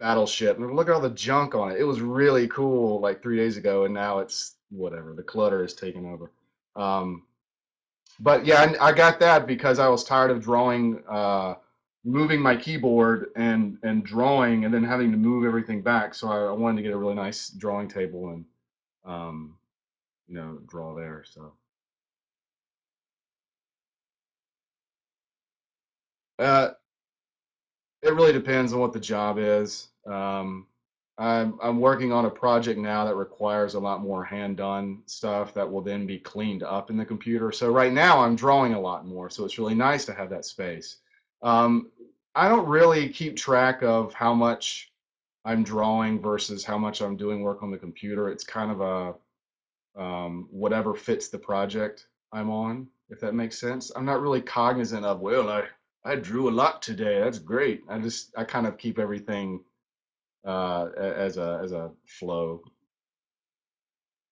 battleship. 0.00 0.58
And 0.58 0.74
look 0.76 0.88
at 0.88 0.94
all 0.94 1.00
the 1.00 1.10
junk 1.10 1.54
on 1.54 1.72
it. 1.72 1.80
It 1.80 1.84
was 1.84 2.00
really 2.00 2.48
cool 2.48 3.00
like 3.00 3.22
three 3.22 3.36
days 3.36 3.56
ago, 3.56 3.84
and 3.84 3.94
now 3.94 4.18
it's 4.20 4.55
whatever. 4.70 5.14
The 5.14 5.22
clutter 5.22 5.64
is 5.64 5.74
taking 5.74 6.06
over. 6.06 6.32
Um, 6.74 7.24
but 8.20 8.46
yeah, 8.46 8.74
I, 8.80 8.88
I 8.88 8.92
got 8.92 9.20
that 9.20 9.46
because 9.46 9.78
I 9.78 9.88
was 9.88 10.04
tired 10.04 10.30
of 10.30 10.42
drawing, 10.42 11.02
uh, 11.08 11.54
moving 12.04 12.40
my 12.40 12.56
keyboard 12.56 13.30
and 13.36 13.78
and 13.82 14.04
drawing, 14.04 14.64
and 14.64 14.72
then 14.72 14.84
having 14.84 15.10
to 15.10 15.18
move 15.18 15.44
everything 15.44 15.82
back. 15.82 16.14
So 16.14 16.28
I, 16.28 16.50
I 16.50 16.52
wanted 16.52 16.76
to 16.76 16.82
get 16.82 16.92
a 16.92 16.96
really 16.96 17.14
nice 17.14 17.50
drawing 17.50 17.88
table, 17.88 18.30
and 18.30 18.44
um, 19.04 19.56
you 20.28 20.34
know, 20.36 20.58
draw 20.66 20.94
there. 20.94 21.24
So 21.26 21.52
uh, 26.38 26.70
it 28.02 28.14
really 28.14 28.32
depends 28.32 28.72
on 28.72 28.80
what 28.80 28.92
the 28.92 29.00
job 29.00 29.38
is. 29.38 29.88
Um, 30.06 30.66
I'm 31.18 31.58
I'm 31.62 31.80
working 31.80 32.12
on 32.12 32.26
a 32.26 32.30
project 32.30 32.78
now 32.78 33.04
that 33.06 33.14
requires 33.14 33.74
a 33.74 33.80
lot 33.80 34.02
more 34.02 34.22
hand 34.22 34.58
done 34.58 35.02
stuff 35.06 35.54
that 35.54 35.70
will 35.70 35.80
then 35.80 36.06
be 36.06 36.18
cleaned 36.18 36.62
up 36.62 36.90
in 36.90 36.96
the 36.96 37.04
computer. 37.04 37.50
So 37.52 37.70
right 37.70 37.92
now 37.92 38.20
I'm 38.20 38.36
drawing 38.36 38.74
a 38.74 38.80
lot 38.80 39.06
more. 39.06 39.30
So 39.30 39.44
it's 39.44 39.58
really 39.58 39.74
nice 39.74 40.04
to 40.06 40.12
have 40.14 40.28
that 40.30 40.44
space. 40.44 40.98
Um, 41.42 41.90
I 42.34 42.48
don't 42.48 42.68
really 42.68 43.08
keep 43.08 43.36
track 43.36 43.82
of 43.82 44.12
how 44.12 44.34
much 44.34 44.92
I'm 45.46 45.62
drawing 45.62 46.20
versus 46.20 46.64
how 46.64 46.76
much 46.76 47.00
I'm 47.00 47.16
doing 47.16 47.40
work 47.40 47.62
on 47.62 47.70
the 47.70 47.78
computer. 47.78 48.28
It's 48.28 48.44
kind 48.44 48.70
of 48.70 48.80
a 48.80 49.14
um, 50.00 50.48
whatever 50.50 50.94
fits 50.94 51.28
the 51.28 51.38
project 51.38 52.08
I'm 52.32 52.50
on, 52.50 52.88
if 53.08 53.20
that 53.20 53.34
makes 53.34 53.58
sense. 53.58 53.90
I'm 53.96 54.04
not 54.04 54.20
really 54.20 54.42
cognizant 54.42 55.06
of, 55.06 55.20
well, 55.20 55.48
I, 55.48 55.64
I 56.04 56.16
drew 56.16 56.50
a 56.50 56.50
lot 56.50 56.82
today. 56.82 57.20
That's 57.20 57.38
great. 57.38 57.82
I 57.88 57.98
just, 57.98 58.34
I 58.36 58.44
kind 58.44 58.66
of 58.66 58.76
keep 58.76 58.98
everything 58.98 59.60
uh, 60.44 60.88
as 60.96 61.36
a, 61.36 61.60
as 61.62 61.72
a 61.72 61.90
flow. 62.06 62.62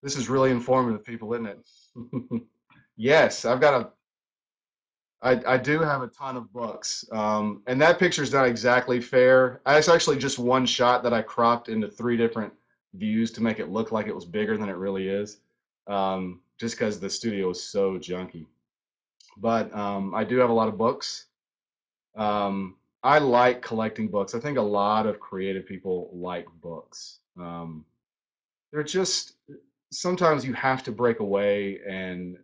This 0.03 0.17
is 0.17 0.29
really 0.29 0.51
informative, 0.51 1.05
people, 1.05 1.33
isn't 1.35 1.47
it? 1.47 2.43
Yes, 2.97 3.45
I've 3.45 3.61
got 3.61 3.81
a, 3.81 3.91
I, 5.23 5.55
I 5.55 5.57
do 5.57 5.81
have 5.81 6.03
a 6.03 6.09
ton 6.09 6.37
of 6.37 6.53
books. 6.53 7.05
Um, 7.11 7.63
and 7.67 7.81
that 7.83 7.99
picture's 7.99 8.33
not 8.33 8.47
exactly 8.47 9.01
fair. 9.01 9.61
It's 9.67 9.89
actually 9.89 10.19
just 10.19 10.39
one 10.39 10.67
shot 10.67 11.03
that 11.03 11.13
I 11.13 11.23
cropped 11.23 11.69
into 11.69 11.89
three 11.89 12.17
different 12.17 12.53
views 12.95 13.33
to 13.33 13.43
make 13.43 13.59
it 13.59 13.71
look 13.71 13.91
like 13.91 14.07
it 14.07 14.15
was 14.15 14.25
bigger 14.25 14.57
than 14.57 14.69
it 14.69 14.77
really 14.77 15.09
is. 15.09 15.39
Um, 15.87 16.41
just 16.59 16.79
because 16.79 17.01
the 17.01 17.11
studio 17.11 17.51
is 17.51 17.63
so 17.63 17.99
junky. 17.99 18.47
But 19.39 19.75
um, 19.75 20.15
I 20.15 20.23
do 20.23 20.39
have 20.39 20.51
a 20.51 20.55
lot 20.55 20.69
of 20.69 20.79
books. 20.79 21.27
Um, 22.15 22.77
I 23.05 23.19
like 23.19 23.63
collecting 23.63 24.09
books. 24.09 24.35
I 24.35 24.41
think 24.41 24.59
a 24.59 24.63
lot 24.63 25.07
of 25.07 25.21
creative 25.21 25.67
people 25.67 26.11
like 26.13 26.47
books. 26.61 27.19
Um, 27.39 27.85
they're 28.73 28.83
just 28.83 29.35
sometimes 29.91 30.45
you 30.45 30.55
have 30.55 30.83
to 30.85 30.91
break 30.91 31.21
away 31.21 31.81
and 31.87 32.37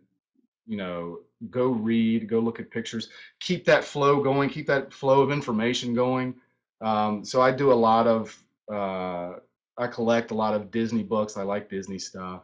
you 0.67 0.77
know, 0.77 1.19
go 1.49 1.67
read, 1.67 2.29
go 2.29 2.39
look 2.39 2.59
at 2.59 2.69
pictures, 2.71 3.09
keep 3.39 3.65
that 3.65 3.83
flow 3.83 4.21
going, 4.23 4.49
keep 4.49 4.67
that 4.67 4.93
flow 4.93 5.21
of 5.21 5.31
information 5.31 5.93
going. 5.93 6.35
Um, 6.79 7.25
so 7.25 7.41
I 7.41 7.51
do 7.51 7.71
a 7.71 7.73
lot 7.73 8.07
of, 8.07 8.37
uh, 8.71 9.33
I 9.77 9.87
collect 9.87 10.31
a 10.31 10.35
lot 10.35 10.53
of 10.53 10.71
Disney 10.71 11.03
books. 11.03 11.37
I 11.37 11.43
like 11.43 11.69
Disney 11.69 11.99
stuff, 11.99 12.43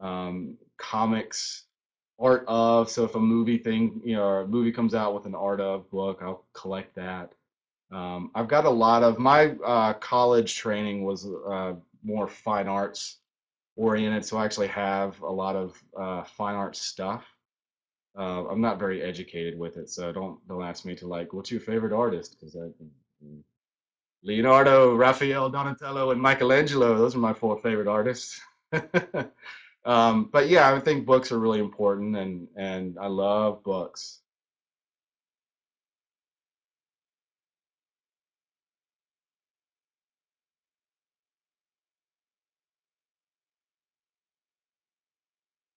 um, 0.00 0.56
comics, 0.78 1.64
art 2.18 2.44
of. 2.48 2.88
So 2.90 3.04
if 3.04 3.14
a 3.14 3.20
movie 3.20 3.58
thing, 3.58 4.00
you 4.04 4.14
know, 4.14 4.26
a 4.26 4.46
movie 4.46 4.72
comes 4.72 4.94
out 4.94 5.14
with 5.14 5.26
an 5.26 5.34
art 5.34 5.60
of 5.60 5.90
book, 5.90 6.20
I'll 6.22 6.44
collect 6.54 6.94
that. 6.94 7.32
Um, 7.92 8.30
I've 8.34 8.48
got 8.48 8.64
a 8.64 8.70
lot 8.70 9.02
of 9.02 9.18
my 9.18 9.50
uh, 9.64 9.94
college 9.94 10.56
training 10.56 11.04
was 11.04 11.26
uh, 11.26 11.74
more 12.02 12.28
fine 12.28 12.68
arts 12.68 13.18
oriented, 13.76 14.24
so 14.24 14.38
I 14.38 14.44
actually 14.44 14.68
have 14.68 15.20
a 15.22 15.30
lot 15.30 15.56
of 15.56 15.82
uh, 15.96 16.22
fine 16.24 16.54
arts 16.54 16.80
stuff. 16.80 17.24
Uh, 18.16 18.46
I'm 18.48 18.60
not 18.60 18.78
very 18.78 19.02
educated 19.02 19.58
with 19.58 19.76
it, 19.76 19.88
so 19.90 20.12
don't 20.12 20.46
don't 20.48 20.62
ask 20.62 20.84
me 20.84 20.94
to 20.96 21.06
like, 21.06 21.32
what's 21.32 21.50
your 21.50 21.60
favorite 21.60 21.92
artist? 21.92 22.36
Because 22.38 22.56
I, 22.56 22.70
mm, 23.24 23.42
Leonardo, 24.22 24.94
Raphael, 24.94 25.50
Donatello, 25.50 26.10
and 26.10 26.20
Michelangelo, 26.20 26.96
those 26.96 27.14
are 27.14 27.18
my 27.18 27.32
four 27.32 27.60
favorite 27.62 27.88
artists. 27.88 28.40
Um, 29.84 30.28
but 30.30 30.48
yeah, 30.48 30.72
I 30.74 30.80
think 30.80 31.06
books 31.06 31.32
are 31.32 31.38
really 31.38 31.60
important, 31.60 32.16
and 32.16 32.48
and 32.56 32.98
I 32.98 33.06
love 33.06 33.62
books. 33.62 34.20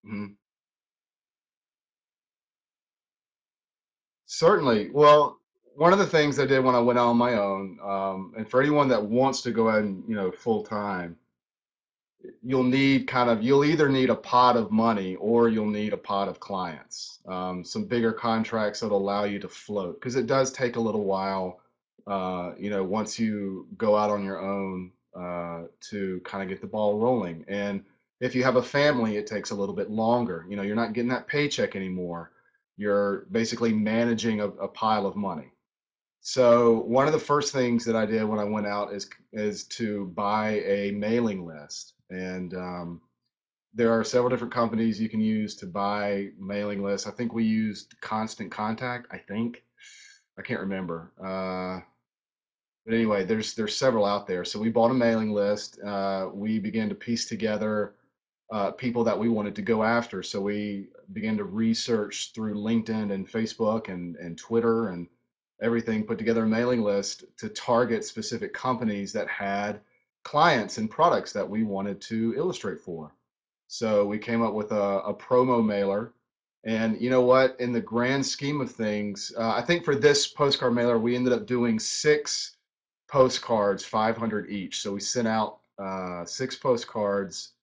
Mhm. 0.04 0.36
Certainly. 4.26 4.90
Well, 4.92 5.40
one 5.76 5.94
of 5.94 6.00
the 6.00 6.06
things 6.06 6.38
I 6.40 6.46
did 6.46 6.60
when 6.64 6.76
I 6.76 6.80
went 6.80 7.00
out 7.00 7.08
on 7.08 7.18
my 7.18 7.36
own, 7.36 7.80
um, 7.82 8.34
and 8.38 8.50
for 8.50 8.62
anyone 8.62 8.90
that 8.90 9.04
wants 9.06 9.42
to 9.44 9.52
go 9.52 9.70
ahead 9.70 9.84
and 9.86 10.04
you 10.08 10.16
know 10.16 10.32
full 10.32 10.64
time, 10.64 11.18
you'll 12.42 12.64
need 12.64 13.08
kind 13.08 13.30
of 13.30 13.42
you'll 13.44 13.66
either 13.66 13.90
need 13.90 14.10
a 14.10 14.16
pot 14.16 14.56
of 14.56 14.72
money 14.72 15.16
or 15.16 15.50
you'll 15.50 15.66
need 15.70 15.94
a 15.94 15.98
pot 15.98 16.28
of 16.28 16.40
clients 16.40 17.20
um, 17.28 17.64
some 17.64 17.86
bigger 17.86 18.14
contracts 18.14 18.80
that 18.80 18.92
allow 18.92 19.24
you 19.24 19.40
to 19.40 19.48
float 19.50 20.00
because 20.00 20.16
it 20.16 20.28
does 20.28 20.52
take 20.52 20.76
a 20.76 20.80
little 20.80 21.04
while 21.04 21.60
uh, 22.08 22.52
you 22.58 22.70
know 22.70 22.84
once 22.84 23.20
you 23.20 23.68
go 23.78 23.96
out 23.98 24.10
on 24.10 24.24
your 24.24 24.40
own 24.42 24.92
uh, 25.16 25.64
to 25.82 26.22
kind 26.24 26.44
of 26.44 26.50
get 26.50 26.62
the 26.62 26.68
ball 26.68 26.98
rolling 27.00 27.44
and 27.48 27.84
if 28.24 28.36
you 28.36 28.44
have 28.44 28.56
a 28.56 28.64
family 28.64 29.18
it 29.18 29.28
takes 29.28 29.52
a 29.52 29.56
little 29.56 29.76
bit 29.76 29.90
longer 29.90 30.46
you 30.50 30.56
know 30.56 30.64
you're 30.64 30.76
not 30.76 30.94
getting 30.94 31.10
that 31.10 31.28
paycheck 31.28 31.76
anymore 31.76 32.32
you're 32.78 33.26
basically 33.32 33.72
managing 33.74 34.42
a, 34.42 34.48
a 34.48 34.68
pile 34.68 35.06
of 35.06 35.16
money 35.16 35.54
so 36.26 36.80
one 36.88 37.06
of 37.06 37.12
the 37.12 37.20
first 37.20 37.52
things 37.52 37.84
that 37.84 37.98
I 37.98 38.06
did 38.06 38.24
when 38.24 38.40
I 38.40 38.46
went 38.46 38.66
out 38.66 38.94
is 38.94 39.10
is 39.34 39.66
to 39.66 40.06
buy 40.16 40.62
a 40.62 40.92
mailing 40.92 41.46
list, 41.46 41.96
and 42.10 42.54
um, 42.54 43.02
there 43.74 43.92
are 43.92 44.06
several 44.06 44.30
different 44.30 44.54
companies 44.54 45.02
you 45.02 45.10
can 45.10 45.20
use 45.20 45.54
to 45.58 45.66
buy 45.66 46.30
mailing 46.40 46.82
lists. 46.82 47.08
I 47.08 47.12
think 47.12 47.34
we 47.34 47.44
used 47.44 48.00
Constant 48.00 48.50
Contact. 48.50 49.08
I 49.12 49.18
think 49.18 49.64
I 50.40 50.44
can't 50.44 50.62
remember, 50.62 51.12
uh, 51.20 51.82
but 52.86 52.94
anyway, 52.94 53.26
there's 53.26 53.54
there's 53.54 53.76
several 53.76 54.06
out 54.06 54.26
there. 54.26 54.46
So 54.46 54.62
we 54.62 54.70
bought 54.70 54.92
a 54.92 54.94
mailing 54.94 55.34
list. 55.34 55.78
Uh, 55.82 56.30
we 56.34 56.58
began 56.58 56.88
to 56.88 56.96
piece 56.96 57.26
together 57.26 57.96
uh, 58.52 58.72
people 58.72 59.04
that 59.04 59.18
we 59.18 59.30
wanted 59.30 59.56
to 59.56 59.62
go 59.62 59.84
after. 59.84 60.22
So 60.24 60.42
we 60.42 60.88
began 61.14 61.38
to 61.38 61.44
research 61.44 62.32
through 62.34 62.56
LinkedIn 62.56 63.12
and 63.12 63.28
Facebook 63.28 63.90
and, 63.90 64.16
and 64.18 64.38
Twitter 64.38 64.90
and 64.90 65.08
everything, 65.62 66.04
put 66.04 66.18
together 66.18 66.44
a 66.44 66.48
mailing 66.48 66.82
list 66.82 67.24
to 67.38 67.50
target 67.50 68.04
specific 68.04 68.54
companies 68.54 69.14
that 69.14 69.28
had 69.28 69.80
clients 70.24 70.78
and 70.78 70.90
products 70.90 71.32
that 71.34 71.50
we 71.50 71.64
wanted 71.64 72.02
to 72.02 72.34
illustrate 72.36 72.80
for. 72.80 73.14
So 73.68 74.06
we 74.06 74.18
came 74.18 74.42
up 74.42 74.54
with 74.54 74.72
a, 74.72 75.00
a 75.00 75.14
promo 75.14 75.66
mailer. 75.66 76.14
And 76.66 77.00
you 77.02 77.10
know 77.10 77.22
what? 77.22 77.60
In 77.60 77.74
the 77.74 77.82
grand 77.82 78.26
scheme 78.26 78.62
of 78.62 78.72
things, 78.72 79.34
uh, 79.38 79.50
I 79.50 79.62
think 79.62 79.84
for 79.84 79.96
this 79.96 80.28
postcard 80.28 80.74
mailer, 80.74 80.98
we 80.98 81.16
ended 81.16 81.34
up 81.34 81.46
doing 81.46 81.80
six 81.80 82.56
postcards, 83.10 83.84
500 83.84 84.50
each. 84.50 84.82
So 84.82 84.94
we 84.94 85.02
sent 85.02 85.28
out 85.28 85.60
uh, 85.78 86.24
six 86.26 86.56
postcards 86.56 87.54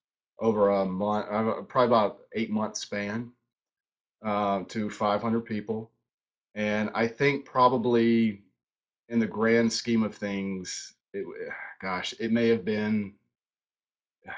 over 0.40 0.70
a 0.70 0.84
month, 0.84 1.26
uh, 1.30 1.62
probably 1.62 1.86
about 1.86 2.20
eight 2.34 2.50
month 2.50 2.76
span 2.76 3.32
uh, 4.24 4.62
to 4.68 4.90
500 4.90 5.40
people. 5.42 5.90
And 6.54 6.90
I 6.94 7.06
think 7.06 7.44
probably 7.44 8.42
in 9.08 9.18
the 9.18 9.26
grand 9.26 9.72
scheme 9.72 10.02
of 10.02 10.14
things, 10.14 10.94
it, 11.12 11.26
gosh, 11.82 12.14
it 12.18 12.32
may 12.32 12.48
have 12.48 12.64
been 12.64 13.14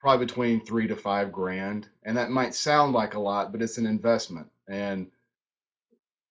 probably 0.00 0.26
between 0.26 0.64
three 0.64 0.88
to 0.88 0.96
five 0.96 1.32
grand. 1.32 1.88
And 2.02 2.16
that 2.16 2.30
might 2.30 2.54
sound 2.54 2.92
like 2.92 3.14
a 3.14 3.20
lot, 3.20 3.52
but 3.52 3.62
it's 3.62 3.78
an 3.78 3.86
investment. 3.86 4.48
And 4.68 5.10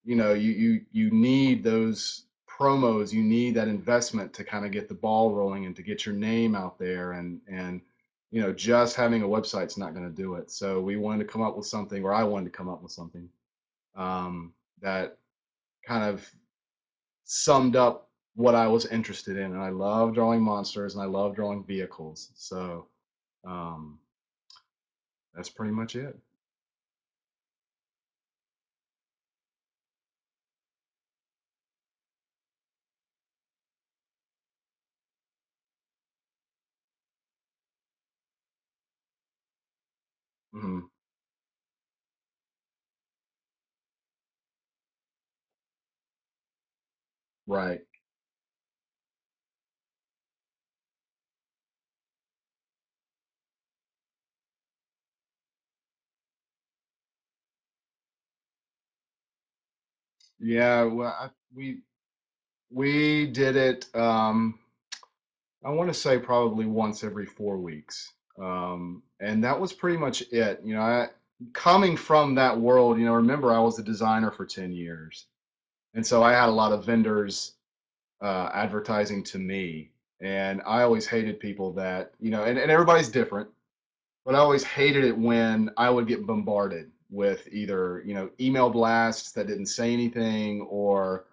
you 0.03 0.15
know 0.15 0.33
you 0.33 0.51
you 0.51 0.81
you 0.91 1.11
need 1.11 1.63
those 1.63 2.23
promos 2.47 3.11
you 3.11 3.23
need 3.23 3.55
that 3.55 3.67
investment 3.67 4.33
to 4.33 4.43
kind 4.43 4.65
of 4.65 4.71
get 4.71 4.87
the 4.87 4.93
ball 4.93 5.33
rolling 5.33 5.65
and 5.65 5.75
to 5.75 5.81
get 5.81 6.05
your 6.05 6.13
name 6.15 6.55
out 6.55 6.77
there 6.77 7.13
and 7.13 7.41
and 7.47 7.81
you 8.33 8.41
know 8.41 8.51
just 8.51 8.95
having 8.95 9.21
a 9.21 9.27
website's 9.27 9.77
not 9.77 9.93
going 9.93 10.09
to 10.09 10.21
do 10.23 10.33
it. 10.33 10.49
So 10.49 10.81
we 10.81 10.97
wanted 10.97 11.19
to 11.19 11.31
come 11.31 11.43
up 11.43 11.55
with 11.55 11.67
something 11.67 12.03
or 12.03 12.11
i 12.11 12.23
wanted 12.23 12.45
to 12.45 12.57
come 12.57 12.67
up 12.67 12.81
with 12.81 12.91
something 12.91 13.29
um, 13.95 14.53
that 14.81 15.17
kind 15.85 16.03
of 16.03 16.27
summed 17.25 17.75
up 17.75 18.09
what 18.35 18.55
i 18.55 18.67
was 18.67 18.87
interested 18.87 19.37
in 19.37 19.53
and 19.53 19.61
i 19.61 19.69
love 19.69 20.15
drawing 20.15 20.41
monsters 20.41 20.95
and 20.95 21.03
i 21.03 21.05
love 21.05 21.35
drawing 21.35 21.63
vehicles. 21.63 22.31
So 22.33 22.87
um, 23.45 23.99
that's 25.35 25.49
pretty 25.49 25.73
much 25.73 25.95
it 25.95 26.17
Mhm. 40.53 40.87
Right. 47.47 47.81
Yeah, 60.39 60.83
well, 60.83 61.15
I 61.19 61.29
we 61.53 61.79
we 62.71 63.27
did 63.27 63.55
it, 63.55 63.85
um, 63.95 64.59
I 65.65 65.69
wanna 65.71 65.93
say 65.93 66.19
probably 66.19 66.65
once 66.65 67.03
every 67.03 67.25
4 67.25 67.57
weeks. 67.59 68.13
Um 68.39 69.03
and 69.23 69.43
that 69.43 69.59
was 69.59 69.73
pretty 69.73 69.97
much 69.97 70.21
it. 70.31 70.61
You 70.63 70.75
know, 70.75 70.81
I, 70.81 71.09
coming 71.53 71.97
from 71.97 72.35
that 72.35 72.59
world, 72.59 72.99
you 72.99 73.05
know, 73.05 73.13
remember 73.13 73.51
I 73.51 73.59
was 73.59 73.79
a 73.79 73.83
designer 73.83 74.31
for 74.31 74.45
ten 74.45 74.71
years, 74.71 75.25
and 75.93 76.05
so 76.05 76.23
I 76.23 76.33
had 76.33 76.49
a 76.49 76.51
lot 76.51 76.71
of 76.71 76.85
vendors 76.85 77.53
uh, 78.21 78.49
advertising 78.53 79.23
to 79.25 79.39
me, 79.39 79.91
and 80.21 80.61
I 80.65 80.83
always 80.83 81.07
hated 81.07 81.39
people 81.39 81.73
that 81.73 82.13
you 82.19 82.31
know, 82.31 82.43
and, 82.43 82.57
and 82.57 82.71
everybody's 82.71 83.09
different 83.09 83.49
but 84.25 84.35
I 84.35 84.39
always 84.39 84.63
hated 84.63 85.03
it 85.03 85.17
when 85.17 85.71
I 85.77 85.89
would 85.89 86.07
get 86.07 86.25
bombarded 86.25 86.91
with 87.09 87.47
either, 87.51 88.01
you 88.05 88.13
know, 88.13 88.29
email 88.39 88.69
blasts 88.69 89.31
that 89.33 89.47
didn't 89.47 89.67
say 89.67 89.93
anything 89.93 90.61
or, 90.61 91.25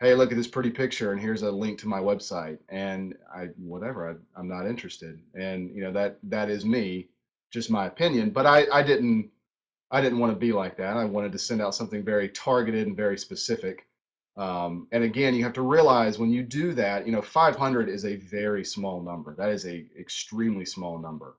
hey, 0.00 0.14
look 0.14 0.30
at 0.30 0.36
this 0.36 0.46
pretty 0.46 0.70
picture 0.70 1.12
and 1.12 1.20
here's 1.20 1.42
a 1.42 1.50
link 1.50 1.78
to 1.80 1.88
my 1.88 2.00
website. 2.00 2.58
And 2.68 3.16
I, 3.34 3.46
whatever, 3.58 4.10
I, 4.10 4.40
I'm 4.40 4.48
not 4.48 4.66
interested. 4.66 5.20
And, 5.34 5.74
you 5.74 5.82
know, 5.82 5.92
that, 5.92 6.18
that 6.24 6.50
is 6.50 6.64
me, 6.64 7.08
just 7.50 7.70
my 7.70 7.86
opinion. 7.86 8.30
But 8.30 8.46
I, 8.46 8.66
I 8.72 8.82
didn't, 8.82 9.30
I 9.90 10.00
didn't 10.00 10.18
want 10.18 10.32
to 10.32 10.38
be 10.38 10.52
like 10.52 10.76
that. 10.78 10.96
I 10.96 11.04
wanted 11.04 11.32
to 11.32 11.38
send 11.38 11.62
out 11.62 11.74
something 11.74 12.04
very 12.04 12.28
targeted 12.28 12.86
and 12.86 12.96
very 12.96 13.18
specific. 13.18 13.86
Um, 14.36 14.88
and 14.92 15.02
again, 15.02 15.34
you 15.34 15.44
have 15.44 15.54
to 15.54 15.62
realize 15.62 16.18
when 16.18 16.30
you 16.30 16.42
do 16.42 16.74
that, 16.74 17.06
you 17.06 17.12
know, 17.12 17.22
500 17.22 17.88
is 17.88 18.04
a 18.04 18.16
very 18.16 18.64
small 18.64 19.00
number. 19.00 19.34
That 19.34 19.50
is 19.50 19.64
a 19.66 19.86
extremely 19.98 20.66
small 20.66 20.98
number 20.98 21.36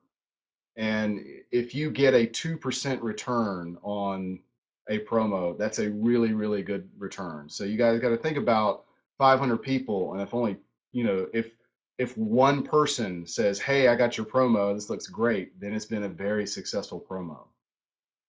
and 0.77 1.25
if 1.51 1.73
you 1.73 1.89
get 1.89 2.13
a 2.13 2.27
2% 2.27 3.01
return 3.01 3.77
on 3.81 4.39
a 4.87 4.99
promo, 4.99 5.57
that's 5.57 5.79
a 5.79 5.89
really, 5.89 6.33
really 6.33 6.61
good 6.61 6.87
return. 6.99 7.49
So 7.49 7.63
you 7.63 7.77
guys 7.77 7.99
got 7.99 8.09
to 8.09 8.17
think 8.17 8.37
about 8.37 8.85
500 9.17 9.57
people. 9.57 10.13
And 10.13 10.21
if 10.21 10.35
only, 10.35 10.57
you 10.91 11.03
know, 11.03 11.27
if, 11.33 11.51
if 11.97 12.17
one 12.17 12.63
person 12.63 13.25
says, 13.25 13.59
Hey, 13.59 13.87
I 13.87 13.95
got 13.95 14.17
your 14.17 14.25
promo, 14.25 14.73
this 14.73 14.89
looks 14.89 15.07
great, 15.07 15.59
then 15.59 15.73
it's 15.73 15.85
been 15.85 16.03
a 16.03 16.09
very 16.09 16.45
successful 16.45 17.03
promo. 17.09 17.47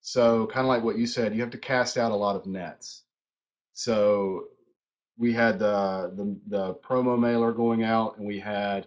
So 0.00 0.46
kind 0.46 0.64
of 0.64 0.68
like 0.68 0.82
what 0.82 0.98
you 0.98 1.06
said, 1.06 1.34
you 1.34 1.40
have 1.40 1.50
to 1.50 1.58
cast 1.58 1.98
out 1.98 2.12
a 2.12 2.16
lot 2.16 2.36
of 2.36 2.46
nets. 2.46 3.02
So 3.74 4.44
we 5.18 5.32
had 5.32 5.58
the, 5.58 6.12
the, 6.14 6.36
the 6.46 6.74
promo 6.74 7.18
mailer 7.18 7.52
going 7.52 7.84
out 7.84 8.16
and 8.16 8.26
we 8.26 8.38
had 8.38 8.86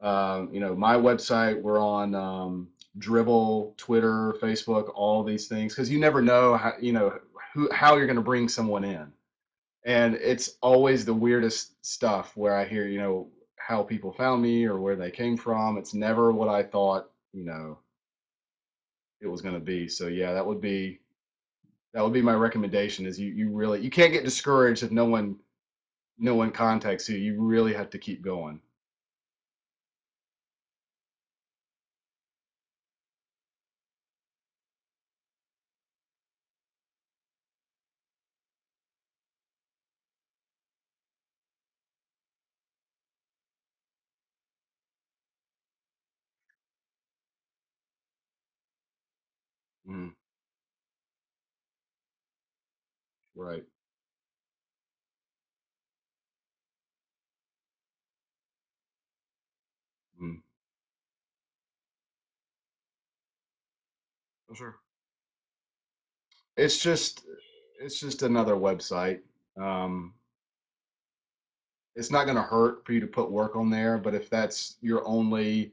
um, 0.00 0.48
you 0.52 0.60
know, 0.60 0.74
my 0.74 0.94
website, 0.96 1.60
we're 1.60 1.78
on 1.80 2.14
um, 2.14 2.68
Dribbble, 2.98 3.76
Twitter, 3.76 4.34
Facebook, 4.40 4.90
all 4.94 5.22
these 5.22 5.46
things, 5.46 5.74
because 5.74 5.90
you 5.90 5.98
never 5.98 6.22
know 6.22 6.56
how, 6.56 6.72
you 6.80 6.92
know, 6.92 7.18
who, 7.52 7.70
how 7.72 7.96
you're 7.96 8.06
going 8.06 8.16
to 8.16 8.22
bring 8.22 8.48
someone 8.48 8.84
in. 8.84 9.12
And 9.84 10.14
it's 10.14 10.56
always 10.62 11.04
the 11.04 11.14
weirdest 11.14 11.84
stuff 11.84 12.36
where 12.36 12.56
I 12.56 12.64
hear, 12.64 12.86
you 12.86 12.98
know, 12.98 13.28
how 13.70 13.84
people 13.84 14.12
found 14.12 14.42
me 14.42 14.66
or 14.66 14.80
where 14.80 14.96
they 14.96 15.12
came 15.12 15.38
from. 15.38 15.78
It's 15.78 15.94
never 15.94 16.32
what 16.32 16.48
I 16.50 16.64
thought, 16.64 17.10
you 17.32 17.44
know, 17.44 17.78
it 19.20 19.28
was 19.28 19.42
going 19.42 19.54
to 19.54 19.60
be. 19.60 19.88
So 19.88 20.08
yeah, 20.08 20.32
that 20.34 20.46
would 20.46 20.60
be, 20.60 21.00
that 21.94 22.02
would 22.04 22.12
be 22.14 22.22
my 22.22 22.34
recommendation 22.34 23.06
is 23.06 23.18
you, 23.20 23.32
you 23.32 23.50
really, 23.50 23.80
you 23.82 23.90
can't 23.90 24.12
get 24.12 24.24
discouraged 24.24 24.82
if 24.82 24.90
no 24.92 25.06
one, 25.06 25.36
no 26.18 26.34
one 26.36 26.52
contacts 26.52 27.08
you. 27.08 27.18
You 27.18 27.42
really 27.42 27.74
have 27.74 27.90
to 27.90 27.98
keep 27.98 28.22
going. 28.22 28.60
Mm, 49.88 50.14
right. 53.34 53.64
Mm, 60.20 60.42
for 64.46 64.54
sure. 64.54 64.76
It's 66.56 66.78
just 66.78 67.24
it's 67.80 67.98
just 67.98 68.22
another 68.22 68.54
website. 68.54 69.20
Um, 69.60 70.14
it's 71.96 72.10
not 72.10 72.24
going 72.24 72.36
to 72.36 72.42
hurt 72.42 72.84
for 72.84 72.92
you 72.92 73.00
to 73.00 73.06
put 73.06 73.30
work 73.30 73.56
on 73.56 73.70
there, 73.70 73.98
but 73.98 74.14
if 74.14 74.30
that's 74.30 74.76
your 74.80 75.06
only, 75.06 75.72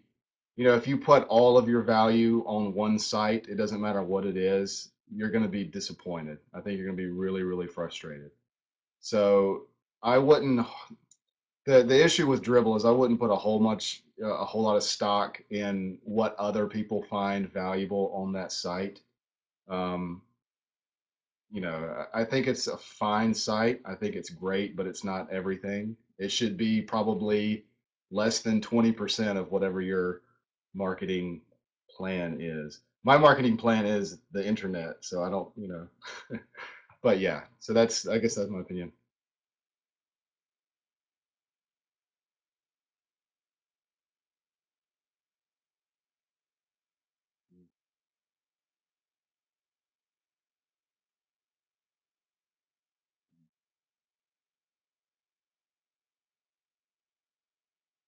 you 0.55 0.63
know, 0.63 0.75
if 0.75 0.87
you 0.87 0.97
put 0.97 1.27
all 1.27 1.57
of 1.57 1.69
your 1.69 1.81
value 1.81 2.43
on 2.47 2.73
one 2.73 2.97
site, 2.99 3.47
it 3.47 3.55
doesn't 3.55 3.81
matter 3.81 4.01
what 4.03 4.25
it 4.25 4.37
is, 4.37 4.89
you're 5.13 5.31
going 5.31 5.43
to 5.43 5.49
be 5.49 5.63
disappointed. 5.63 6.37
I 6.53 6.61
think 6.61 6.77
you're 6.77 6.85
going 6.85 6.97
to 6.97 7.03
be 7.03 7.09
really, 7.09 7.43
really 7.43 7.67
frustrated. 7.67 8.31
So 8.99 9.67
I 10.03 10.17
wouldn't. 10.17 10.65
The 11.65 11.83
the 11.83 12.03
issue 12.03 12.27
with 12.27 12.43
Dribbble 12.43 12.77
is 12.77 12.85
I 12.85 12.91
wouldn't 12.91 13.19
put 13.19 13.31
a 13.31 13.35
whole 13.35 13.59
much 13.59 14.03
a 14.21 14.45
whole 14.45 14.63
lot 14.63 14.77
of 14.77 14.83
stock 14.83 15.41
in 15.49 15.99
what 16.03 16.35
other 16.37 16.65
people 16.67 17.03
find 17.03 17.51
valuable 17.51 18.11
on 18.15 18.33
that 18.33 18.51
site. 18.51 19.01
Um, 19.69 20.21
you 21.51 21.61
know, 21.61 22.05
I 22.13 22.23
think 22.23 22.47
it's 22.47 22.67
a 22.67 22.77
fine 22.77 23.33
site. 23.33 23.81
I 23.85 23.95
think 23.95 24.15
it's 24.15 24.29
great, 24.29 24.75
but 24.75 24.87
it's 24.87 25.03
not 25.03 25.31
everything. 25.31 25.95
It 26.19 26.29
should 26.29 26.57
be 26.57 26.81
probably 26.81 27.65
less 28.11 28.39
than 28.39 28.61
20% 28.61 29.37
of 29.37 29.51
whatever 29.51 29.81
your 29.81 30.21
marketing 30.73 31.41
plan 31.95 32.37
is. 32.39 32.81
My 33.03 33.17
marketing 33.17 33.57
plan 33.57 33.85
is 33.85 34.19
the 34.31 34.45
internet, 34.45 34.97
so 35.03 35.23
I 35.23 35.29
don't, 35.29 35.51
you 35.55 35.67
know, 35.67 35.87
but 37.03 37.19
yeah, 37.19 37.43
so 37.59 37.73
that's, 37.73 38.07
I 38.07 38.19
guess 38.19 38.35
that's 38.35 38.49
my 38.49 38.59
opinion. 38.61 38.93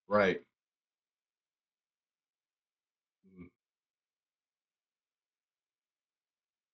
Right. 0.08 0.42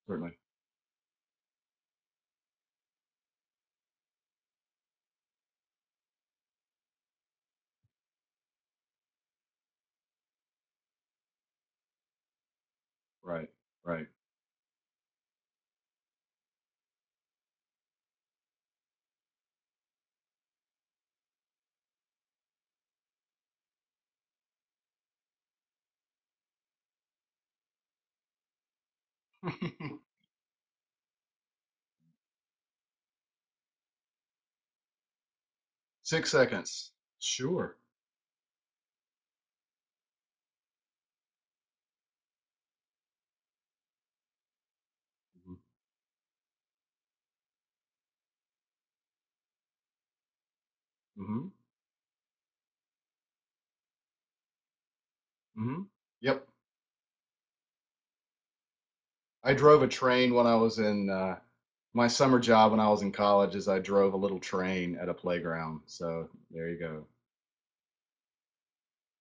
Certainly. 0.07 0.37
Right. 13.23 13.49
Right. 13.83 14.07
Six 36.03 36.31
seconds. 36.31 36.93
Sure. 37.19 37.75
hmm 45.45 45.55
hmm 51.17 51.47
hmm 55.55 55.81
Yep. 56.21 56.47
I 59.45 59.53
drove 59.53 59.81
a 59.81 59.87
train 59.87 60.33
when 60.33 60.45
I 60.45 60.55
was 60.55 60.77
in 60.79 61.09
uh, 61.09 61.39
my 61.93 62.07
summer 62.07 62.39
job 62.39 62.71
when 62.71 62.79
I 62.81 62.89
was 62.89 63.01
in 63.01 63.11
college 63.13 63.55
is 63.55 63.67
I 63.69 63.79
drove 63.79 64.13
a 64.13 64.17
little 64.17 64.39
train 64.39 64.97
at 64.97 65.09
a 65.09 65.13
playground. 65.13 65.81
So 65.87 66.29
there 66.51 66.69
you 66.69 66.79
go. 66.79 67.07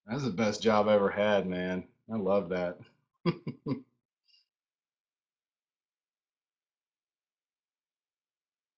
That's 0.06 0.22
the 0.24 0.30
best 0.30 0.62
job 0.62 0.88
I 0.88 0.94
ever 0.94 1.10
had, 1.10 1.46
man. 1.46 1.86
I 2.10 2.16
love 2.16 2.48
that. 2.50 2.78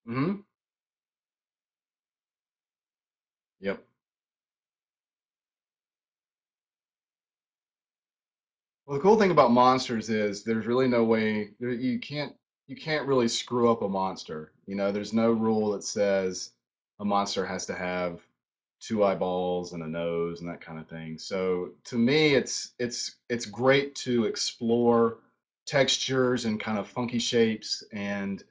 hmm 0.07 0.46
Well, 8.87 8.97
the 8.97 9.03
cool 9.03 9.19
thing 9.19 9.33
about 9.33 9.51
monsters 9.51 10.11
is 10.11 10.45
there's 10.45 10.67
really 10.67 10.87
no 10.89 11.05
way 11.05 11.51
you 11.59 11.99
can't 11.99 12.35
you 12.69 12.77
can't 12.77 13.07
really 13.07 13.29
screw 13.29 13.71
up 13.71 13.83
a 13.83 13.89
monster. 13.89 14.53
You 14.67 14.77
know, 14.77 14.93
there's 14.93 15.13
no 15.13 15.33
rule 15.33 15.73
that 15.73 15.85
says 15.85 16.53
a 17.01 17.05
monster 17.05 17.45
has 17.45 17.67
to 17.67 17.75
have 17.75 18.21
two 18.81 19.03
eyeballs 19.05 19.73
and 19.73 19.83
a 19.83 19.89
nose 19.89 20.41
and 20.41 20.49
that 20.51 20.61
kind 20.61 20.79
of 20.79 20.89
thing. 20.89 21.19
So 21.19 21.73
to 21.85 21.97
me, 21.97 22.35
it's 22.35 22.75
it's 22.79 23.17
it's 23.29 23.47
great 23.47 23.95
to 23.97 24.27
explore 24.27 25.19
textures 25.67 26.45
and 26.45 26.61
kind 26.61 26.79
of 26.79 26.87
funky 26.89 27.19
shapes 27.19 27.83
and 27.93 28.45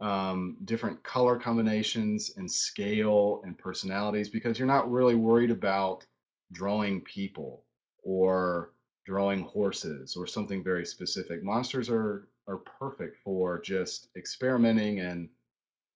um, 0.00 0.56
different 0.64 1.02
color 1.02 1.36
combinations 1.38 2.32
and 2.36 2.50
scale 2.50 3.42
and 3.44 3.58
personalities 3.58 4.28
because 4.28 4.58
you're 4.58 4.68
not 4.68 4.90
really 4.90 5.16
worried 5.16 5.50
about 5.50 6.06
drawing 6.52 7.00
people 7.02 7.64
or 8.04 8.72
drawing 9.10 9.42
horses 9.42 10.16
or 10.16 10.26
something 10.26 10.62
very 10.64 10.86
specific. 10.86 11.42
Monsters 11.42 11.88
are 11.90 12.28
are 12.48 12.58
perfect 12.80 13.16
for 13.24 13.60
just 13.60 14.08
experimenting 14.16 15.00
and 15.00 15.28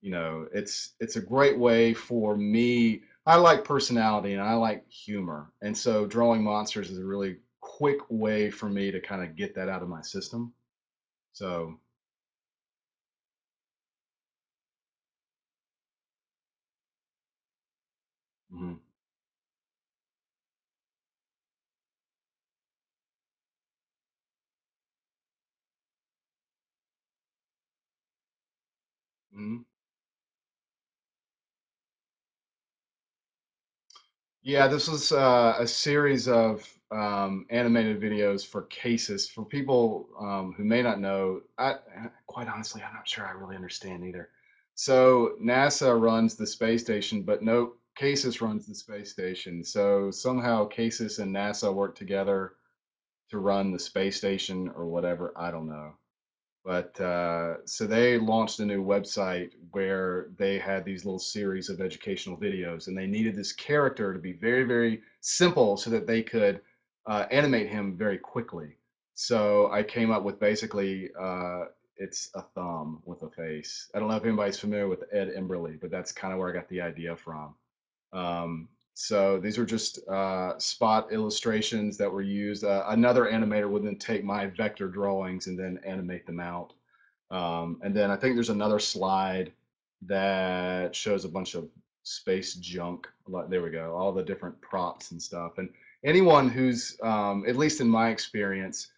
you 0.03 0.11
know, 0.11 0.49
it's 0.53 0.95
it's 1.01 1.17
a 1.17 1.21
great 1.23 1.59
way 1.59 1.95
for 1.95 2.37
me. 2.37 3.03
I 3.27 3.37
like 3.37 3.65
personality 3.65 4.35
and 4.35 4.43
I 4.43 4.55
like 4.55 4.89
humor. 4.91 5.53
And 5.63 5.77
so 5.77 6.07
drawing 6.07 6.43
monsters 6.45 6.91
is 6.91 6.99
a 6.99 7.05
really 7.05 7.39
quick 7.61 7.99
way 8.11 8.51
for 8.51 8.69
me 8.71 8.91
to 8.93 9.01
kind 9.01 9.23
of 9.23 9.37
get 9.37 9.55
that 9.57 9.69
out 9.69 9.83
of 9.83 9.89
my 9.89 10.03
system. 10.03 10.53
So, 11.33 11.79
mhm, 18.51 18.84
mhm. 29.35 29.65
Yeah, 34.43 34.69
this 34.69 34.89
was 34.89 35.11
uh, 35.13 35.57
a 35.59 35.67
series 35.67 36.29
of 36.29 36.67
um, 36.91 37.47
animated 37.51 38.01
videos 38.01 38.47
for 38.47 38.63
CASIS. 38.65 39.29
For 39.29 39.45
people 39.45 40.09
um, 40.21 40.55
who 40.57 40.65
may 40.65 40.83
not 40.83 41.01
know, 41.01 41.41
I, 41.59 41.77
quite 42.27 42.49
honestly, 42.49 42.83
I'm 42.83 42.95
not 42.95 43.09
sure 43.09 43.27
I 43.27 43.33
really 43.33 43.57
understand 43.57 44.05
either. 44.05 44.31
So 44.75 45.37
NASA 45.43 45.99
runs 46.01 46.37
the 46.37 46.47
space 46.47 46.83
station, 46.83 47.23
but 47.23 47.43
no, 47.43 47.75
CASIS 47.97 48.41
runs 48.43 48.67
the 48.67 48.75
space 48.75 49.11
station. 49.11 49.65
So 49.65 50.11
somehow 50.11 50.67
CASIS 50.67 51.19
and 51.21 51.35
NASA 51.35 51.73
work 51.75 51.97
together 51.97 52.55
to 53.31 53.39
run 53.39 53.73
the 53.73 53.81
space 53.81 54.17
station 54.17 54.71
or 54.77 54.87
whatever. 54.87 55.33
I 55.37 55.51
don't 55.53 55.69
know. 55.69 55.95
But 56.65 56.99
uh, 56.99 57.67
so 57.67 57.87
they 57.87 58.19
launched 58.19 58.59
a 58.61 58.65
new 58.65 58.83
website 58.83 59.51
where 59.73 60.29
they 60.39 60.59
had 60.59 60.85
these 60.85 61.05
little 61.05 61.19
series 61.19 61.69
of 61.69 61.83
educational 61.83 62.39
videos, 62.39 62.87
and 62.87 62.97
they 62.97 63.07
needed 63.07 63.37
this 63.37 63.53
character 63.53 64.15
to 64.15 64.19
be 64.19 64.33
very, 64.33 64.65
very 64.65 65.03
simple 65.21 65.77
so 65.77 65.91
that 65.91 66.07
they 66.07 66.23
could 66.23 66.63
uh, 67.07 67.27
animate 67.31 67.69
him 67.69 67.97
very 67.99 68.17
quickly. 68.17 68.79
So 69.15 69.71
I 69.71 69.83
came 69.83 70.11
up 70.11 70.23
with 70.23 70.41
basically 70.41 71.11
uh, 71.21 71.65
it's 71.99 72.31
a 72.35 72.43
thumb 72.55 73.03
with 73.05 73.23
a 73.23 73.31
face. 73.31 73.91
I 73.95 73.99
don't 73.99 74.09
know 74.09 74.17
if 74.17 74.25
anybody's 74.25 74.59
familiar 74.59 74.89
with 74.89 75.05
Ed 75.13 75.33
Emberley, 75.37 75.79
but 75.79 75.91
that's 75.91 76.13
kind 76.13 76.33
of 76.33 76.39
where 76.39 76.49
I 76.49 76.55
got 76.55 76.69
the 76.71 76.81
idea 76.81 77.15
from. 77.15 77.55
Um, 78.13 78.69
so 78.95 79.39
these 79.41 79.59
are 79.59 79.67
just 79.67 80.07
uh, 80.09 80.57
spot 80.59 81.13
illustrations 81.13 81.97
that 81.97 82.11
were 82.11 82.23
used. 82.23 82.65
Uh, 82.65 82.85
another 82.89 83.25
animator 83.25 83.69
would 83.69 83.85
then 83.85 83.97
take 83.97 84.25
my 84.25 84.47
vector 84.47 84.87
drawings 84.87 85.49
and 85.49 85.59
then 85.59 85.81
animate 85.85 86.27
them 86.27 86.39
out. 86.39 86.73
Um, 87.31 87.81
and 87.83 87.95
then 87.95 88.11
I 88.13 88.17
think 88.17 88.37
there's 88.37 88.51
another 88.51 88.79
slide 88.79 89.53
that 90.03 90.95
shows 90.95 91.25
a 91.25 91.29
bunch 91.29 91.57
of 91.57 91.69
space 92.05 92.55
junk. 92.55 93.09
There 93.49 93.63
we 93.63 93.71
go, 93.71 93.97
all 93.97 94.13
the 94.13 94.23
different 94.23 94.61
props 94.61 95.11
and 95.11 95.21
stuff. 95.21 95.59
And 95.59 95.71
anyone 96.05 96.49
who's, 96.49 96.97
um, 97.03 97.45
at 97.49 97.57
least 97.57 97.81
in 97.81 97.89
my 97.89 98.11
experience, 98.11 98.93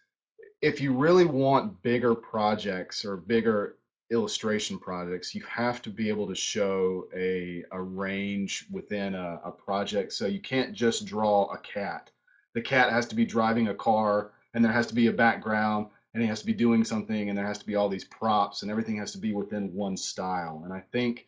if 0.61 0.79
you 0.79 0.93
really 0.93 1.25
want 1.25 1.81
bigger 1.81 2.13
projects 2.13 3.03
or 3.03 3.17
bigger 3.17 3.76
illustration 4.09 4.79
projects, 4.79 5.35
you 5.35 5.43
have 5.43 5.81
to 5.81 5.89
be 5.89 6.09
able 6.09 6.27
to 6.27 6.35
show 6.35 7.07
a, 7.15 7.63
a 7.71 7.81
range 7.81 8.65
within 8.71 9.15
a, 9.15 9.39
a 9.43 9.51
project. 9.51 10.13
So 10.13 10.27
you 10.27 10.39
can't 10.39 10.73
just 10.73 11.05
draw 11.05 11.45
a 11.51 11.57
cat. 11.57 12.09
The 12.53 12.61
cat 12.61 12.91
has 12.91 13.05
to 13.07 13.15
be 13.15 13.25
driving 13.25 13.67
a 13.67 13.75
car, 13.75 14.31
and 14.53 14.63
there 14.63 14.71
has 14.71 14.87
to 14.87 14.95
be 14.95 15.07
a 15.07 15.13
background, 15.13 15.87
and 16.13 16.23
he 16.23 16.29
has 16.29 16.39
to 16.39 16.45
be 16.45 16.53
doing 16.53 16.83
something, 16.83 17.29
and 17.29 17.37
there 17.37 17.45
has 17.45 17.59
to 17.59 17.65
be 17.65 17.75
all 17.75 17.89
these 17.89 18.05
props, 18.05 18.61
and 18.61 18.71
everything 18.71 18.97
has 18.97 19.11
to 19.11 19.17
be 19.17 19.33
within 19.33 19.73
one 19.73 19.97
style. 19.97 20.61
And 20.63 20.73
I 20.73 20.79
think 20.79 21.27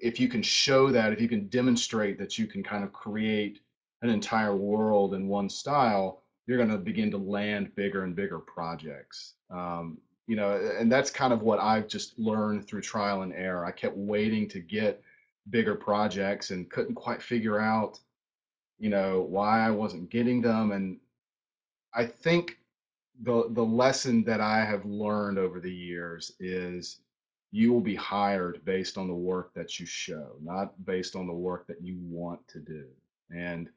if 0.00 0.18
you 0.18 0.28
can 0.28 0.42
show 0.42 0.90
that, 0.90 1.12
if 1.12 1.20
you 1.20 1.28
can 1.28 1.46
demonstrate 1.46 2.18
that 2.18 2.36
you 2.36 2.46
can 2.46 2.62
kind 2.62 2.82
of 2.82 2.92
create 2.92 3.60
an 4.02 4.10
entire 4.10 4.56
world 4.56 5.14
in 5.14 5.28
one 5.28 5.48
style, 5.48 6.22
you're 6.46 6.58
going 6.58 6.68
to 6.68 6.78
begin 6.78 7.10
to 7.12 7.18
land 7.18 7.74
bigger 7.76 8.02
and 8.02 8.16
bigger 8.16 8.40
projects. 8.40 9.34
Um, 9.48 9.98
you 10.32 10.36
know, 10.36 10.58
and 10.78 10.90
that's 10.90 11.10
kind 11.10 11.30
of 11.30 11.42
what 11.42 11.60
I've 11.60 11.86
just 11.86 12.18
learned 12.18 12.66
through 12.66 12.80
trial 12.80 13.20
and 13.20 13.34
error. 13.34 13.66
I 13.66 13.70
kept 13.70 13.98
waiting 13.98 14.48
to 14.48 14.60
get 14.60 15.02
bigger 15.50 15.74
projects 15.74 16.52
and 16.52 16.70
couldn't 16.70 16.94
quite 16.94 17.20
figure 17.20 17.60
out, 17.60 18.00
you 18.78 18.88
know, 18.88 19.26
why 19.28 19.60
I 19.60 19.70
wasn't 19.70 20.08
getting 20.08 20.40
them. 20.40 20.72
And 20.72 20.96
I 21.92 22.06
think 22.06 22.56
the 23.20 23.50
the 23.50 23.62
lesson 23.62 24.24
that 24.24 24.40
I 24.40 24.64
have 24.64 24.86
learned 24.86 25.36
over 25.36 25.60
the 25.60 25.70
years 25.70 26.32
is 26.40 27.00
you 27.50 27.70
will 27.70 27.82
be 27.82 27.94
hired 27.94 28.64
based 28.64 28.96
on 28.96 29.08
the 29.08 29.14
work 29.14 29.52
that 29.52 29.78
you 29.78 29.84
show, 29.84 30.28
not 30.40 30.82
based 30.86 31.14
on 31.14 31.26
the 31.26 31.34
work 31.34 31.66
that 31.66 31.82
you 31.82 31.98
want 32.08 32.40
to 32.48 32.58
do. 32.58 32.86
And 33.30 33.68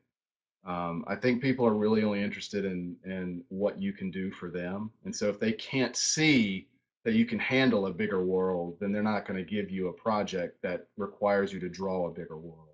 um, 0.66 1.06
I 1.08 1.16
think 1.16 1.42
people 1.42 1.66
are 1.66 1.76
really 1.76 2.04
only 2.04 2.24
interested 2.24 2.66
in 2.66 2.96
in 3.06 3.44
what 3.50 3.82
you 3.82 3.94
can 3.94 4.10
do 4.12 4.32
for 4.32 4.50
them. 4.50 4.92
And 5.06 5.16
so 5.16 5.30
if 5.30 5.40
they 5.40 5.54
can't 5.54 5.96
see 5.96 6.68
that 7.04 7.14
you 7.14 7.26
can 7.26 7.38
handle 7.38 7.86
a 7.86 7.94
bigger 7.94 8.24
world, 8.24 8.78
then 8.80 8.92
they're 8.92 9.04
not 9.04 9.28
going 9.28 9.38
to 9.38 9.50
give 9.50 9.70
you 9.70 9.90
a 9.90 9.94
project 9.94 10.60
that 10.64 10.88
requires 10.98 11.54
you 11.54 11.60
to 11.60 11.70
draw 11.70 12.08
a 12.08 12.12
bigger 12.12 12.38
world. 12.38 12.70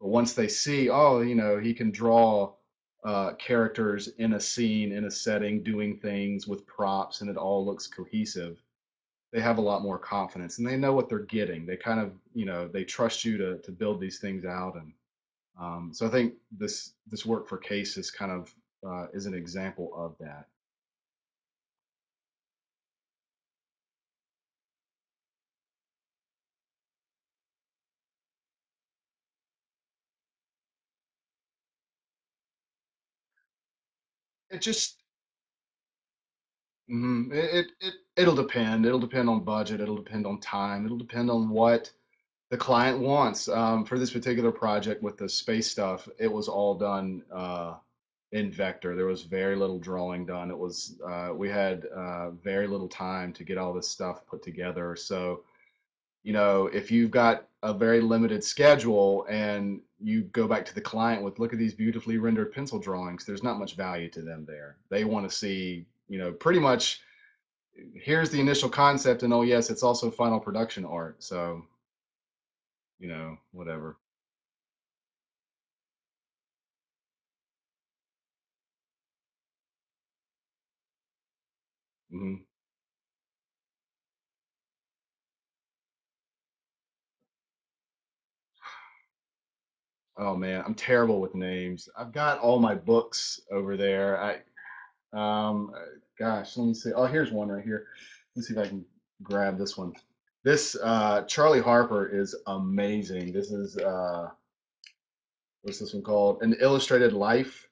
But 0.00 0.08
once 0.08 0.34
they 0.34 0.48
see, 0.48 0.90
oh, 0.90 1.22
you 1.22 1.34
know, 1.34 1.58
he 1.58 1.72
can 1.72 1.90
draw 1.90 2.52
uh, 3.04 3.32
characters 3.34 4.08
in 4.18 4.34
a 4.34 4.40
scene, 4.40 4.92
in 4.92 5.04
a 5.04 5.10
setting, 5.10 5.62
doing 5.62 5.98
things 5.98 6.46
with 6.46 6.66
props, 6.66 7.22
and 7.22 7.30
it 7.30 7.38
all 7.38 7.64
looks 7.64 7.86
cohesive, 7.86 8.62
they 9.32 9.40
have 9.40 9.58
a 9.58 9.62
lot 9.62 9.82
more 9.82 9.98
confidence 9.98 10.58
and 10.58 10.66
they 10.66 10.76
know 10.76 10.92
what 10.92 11.08
they're 11.08 11.18
getting. 11.20 11.66
They 11.66 11.76
kind 11.76 12.00
of, 12.00 12.12
you 12.34 12.44
know, 12.44 12.68
they 12.68 12.84
trust 12.84 13.24
you 13.24 13.36
to 13.38 13.58
to 13.58 13.72
build 13.72 14.00
these 14.00 14.20
things 14.20 14.44
out. 14.44 14.76
And 14.76 14.92
um, 15.60 15.90
so 15.92 16.06
I 16.06 16.10
think 16.10 16.34
this 16.52 16.94
this 17.06 17.24
work 17.26 17.48
for 17.48 17.58
CASIS 17.58 18.10
kind 18.10 18.32
of 18.32 18.54
uh, 18.86 19.06
is 19.12 19.26
an 19.26 19.34
example 19.34 19.90
of 19.96 20.16
that. 20.20 20.48
It 34.48 34.62
just 34.62 35.02
mhm, 36.90 37.32
it, 37.32 37.54
it 37.54 37.66
it 37.80 37.94
it'll 38.16 38.34
depend. 38.34 38.86
It'll 38.86 38.98
depend 38.98 39.28
on 39.28 39.44
budget. 39.44 39.80
It'll 39.80 39.96
depend 39.96 40.26
on 40.26 40.40
time. 40.40 40.84
It'll 40.84 40.98
depend 40.98 41.30
on 41.30 41.50
what 41.50 41.92
the 42.50 42.56
client 42.56 42.98
wants. 42.98 43.48
Um, 43.48 43.84
for 43.84 43.98
this 43.98 44.10
particular 44.10 44.52
project 44.52 45.02
with 45.02 45.16
the 45.16 45.28
space 45.28 45.70
stuff, 45.70 46.08
it 46.18 46.30
was 46.30 46.48
all 46.48 46.74
done 46.74 47.22
uh, 47.32 47.74
in 48.32 48.50
vector. 48.50 48.94
There 48.94 49.06
was 49.06 49.22
very 49.22 49.56
little 49.56 49.78
drawing 49.78 50.26
done. 50.26 50.50
It 50.50 50.58
was 50.58 50.96
uh, 51.06 51.30
we 51.34 51.48
had 51.48 51.86
uh, 51.86 52.30
very 52.30 52.66
little 52.66 52.88
time 52.88 53.32
to 53.34 53.44
get 53.44 53.58
all 53.58 53.72
this 53.72 53.88
stuff 53.88 54.26
put 54.26 54.42
together. 54.42 54.96
So 54.96 55.44
you 56.24 56.32
know, 56.32 56.68
if 56.68 56.90
you've 56.90 57.10
got 57.10 57.46
a 57.62 57.72
very 57.72 58.00
limited 58.00 58.42
schedule 58.42 59.26
and 59.28 59.80
you 60.02 60.22
go 60.22 60.48
back 60.48 60.64
to 60.64 60.74
the 60.74 60.80
client 60.80 61.22
with 61.22 61.38
look 61.38 61.52
at 61.52 61.58
these 61.58 61.74
beautifully 61.74 62.16
rendered 62.18 62.52
pencil 62.52 62.78
drawings, 62.78 63.24
there's 63.24 63.42
not 63.42 63.58
much 63.58 63.76
value 63.76 64.08
to 64.08 64.22
them 64.22 64.44
there. 64.46 64.76
They 64.88 65.04
want 65.04 65.28
to 65.28 65.36
see, 65.36 65.84
you 66.08 66.18
know, 66.18 66.32
pretty 66.32 66.58
much 66.58 67.02
here's 67.94 68.30
the 68.30 68.40
initial 68.40 68.70
concept 68.70 69.22
and 69.22 69.32
oh 69.32 69.42
yes, 69.42 69.68
it's 69.68 69.82
also 69.82 70.10
final 70.10 70.40
production 70.40 70.84
art. 70.84 71.22
So, 71.22 71.62
you 72.98 73.08
know, 73.08 73.38
whatever. 73.52 73.98
Mhm. 82.10 82.44
Oh 90.16 90.36
man, 90.36 90.62
I'm 90.66 90.74
terrible 90.74 91.20
with 91.20 91.34
names. 91.34 91.88
I've 91.96 92.12
got 92.12 92.38
all 92.40 92.58
my 92.60 92.74
books 92.74 93.40
over 93.50 93.76
there. 93.76 94.20
I 94.20 94.42
Um, 95.12 95.72
uh, 95.76 95.80
gosh, 96.18 96.56
let 96.58 96.66
me 96.66 96.74
see. 96.74 96.92
Oh, 96.92 97.06
here's 97.06 97.32
one 97.32 97.48
right 97.50 97.64
here. 97.64 97.88
Let's 98.36 98.48
see 98.48 98.54
if 98.54 98.60
I 98.60 98.68
can 98.68 98.84
grab 99.22 99.58
this 99.58 99.76
one. 99.78 99.94
This 100.44 100.76
uh, 100.82 101.22
Charley 101.22 101.60
Harper 101.60 102.06
is 102.06 102.36
amazing. 102.46 103.32
This 103.32 103.50
is 103.50 103.78
uh, 103.78 104.28
what's 105.62 105.78
this 105.78 105.94
one 105.94 106.02
called? 106.02 106.42
An 106.42 106.54
Illustrated 106.60 107.14
Life. 107.14 107.66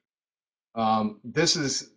Um, 0.74 1.20
this 1.22 1.54
is 1.54 1.90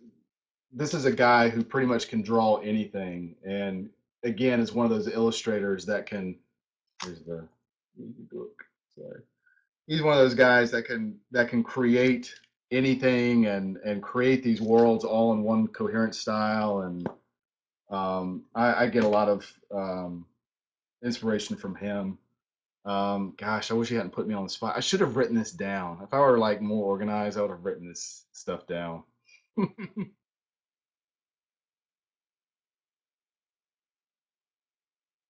this 0.72 0.92
is 0.92 1.06
a 1.06 1.12
guy 1.12 1.48
who 1.48 1.64
pretty 1.64 1.86
much 1.86 2.08
can 2.08 2.20
draw 2.20 2.56
anything, 2.58 3.36
and 3.42 3.88
again, 4.22 4.60
is 4.60 4.74
one 4.74 4.84
of 4.84 4.90
those 4.90 5.08
illustrators 5.08 5.86
that 5.86 6.04
can. 6.04 6.36
Here's 7.02 7.20
the, 7.20 7.48
book. 8.30 8.62
Sorry. 8.98 9.22
He's 9.86 10.02
one 10.02 10.12
of 10.12 10.18
those 10.18 10.34
guys 10.34 10.70
that 10.72 10.82
can 10.82 11.18
that 11.30 11.48
can 11.48 11.62
create 11.62 12.34
anything 12.70 13.46
and 13.46 13.78
and 13.78 14.02
create 14.02 14.42
these 14.42 14.60
worlds 14.60 15.04
all 15.04 15.32
in 15.32 15.42
one 15.42 15.68
coherent 15.68 16.14
style 16.14 16.80
and 16.80 17.08
um, 17.90 18.42
I, 18.54 18.84
I 18.84 18.86
get 18.88 19.04
a 19.04 19.08
lot 19.08 19.28
of 19.28 19.46
um, 19.72 20.26
inspiration 21.04 21.56
from 21.56 21.74
him. 21.74 22.18
Um, 22.86 23.34
gosh 23.38 23.70
i 23.70 23.74
wish 23.74 23.88
he 23.90 23.96
hadn't 23.96 24.12
put 24.12 24.26
me 24.28 24.34
on 24.34 24.44
the 24.44 24.50
spot. 24.50 24.76
I 24.76 24.80
should 24.80 25.00
have 25.00 25.16
written 25.16 25.36
this 25.36 25.52
down. 25.52 26.00
If 26.02 26.14
i 26.14 26.20
were 26.20 26.38
like 26.38 26.60
more 26.62 26.86
organized 26.86 27.38
i 27.38 27.42
would 27.42 27.50
have 27.50 27.64
written 27.64 27.88
this 27.88 28.26
stuff 28.32 28.66
down. 28.66 29.04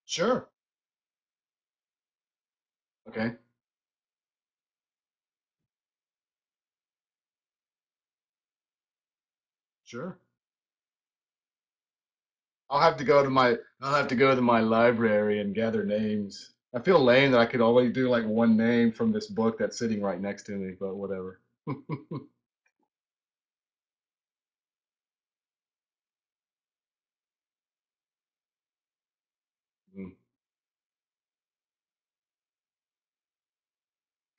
Sure. 0.05 0.49
Okay. 3.07 3.37
Sure. 9.85 10.19
I'll 12.69 12.79
have 12.81 12.97
to 12.97 13.03
go 13.03 13.23
to 13.23 13.29
my 13.29 13.57
i'll 13.81 13.95
have 13.95 14.07
to 14.07 14.15
go 14.15 14.35
to 14.35 14.41
my 14.41 14.59
library 14.61 15.41
and 15.41 15.55
gather 15.55 15.83
names 15.85 16.51
i 16.75 16.79
feel 16.79 17.03
lame 17.03 17.31
that 17.31 17.41
i 17.41 17.45
could 17.45 17.61
only 17.61 17.89
do 17.89 18.09
like 18.09 18.25
one 18.25 18.57
name 18.57 18.91
from 18.91 19.11
this 19.11 19.27
book 19.27 19.57
that's 19.57 19.79
sitting 19.79 20.01
right 20.01 20.21
next 20.21 20.43
to 20.43 20.53
me 20.53 20.75
but 20.79 20.95
whatever 20.95 21.39
Mm. 29.97 30.11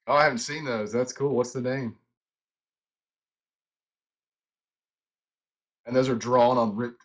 Oh, 0.08 0.14
I 0.14 0.24
haven't 0.24 0.38
seen 0.38 0.64
those. 0.64 0.92
That's 0.92 1.12
cool. 1.12 1.34
What's 1.34 1.52
the 1.52 1.60
name? 1.60 1.96
And 5.86 5.96
those 5.96 6.08
are 6.08 6.14
drawn 6.14 6.58
on 6.58 6.76
rip. 6.76 6.98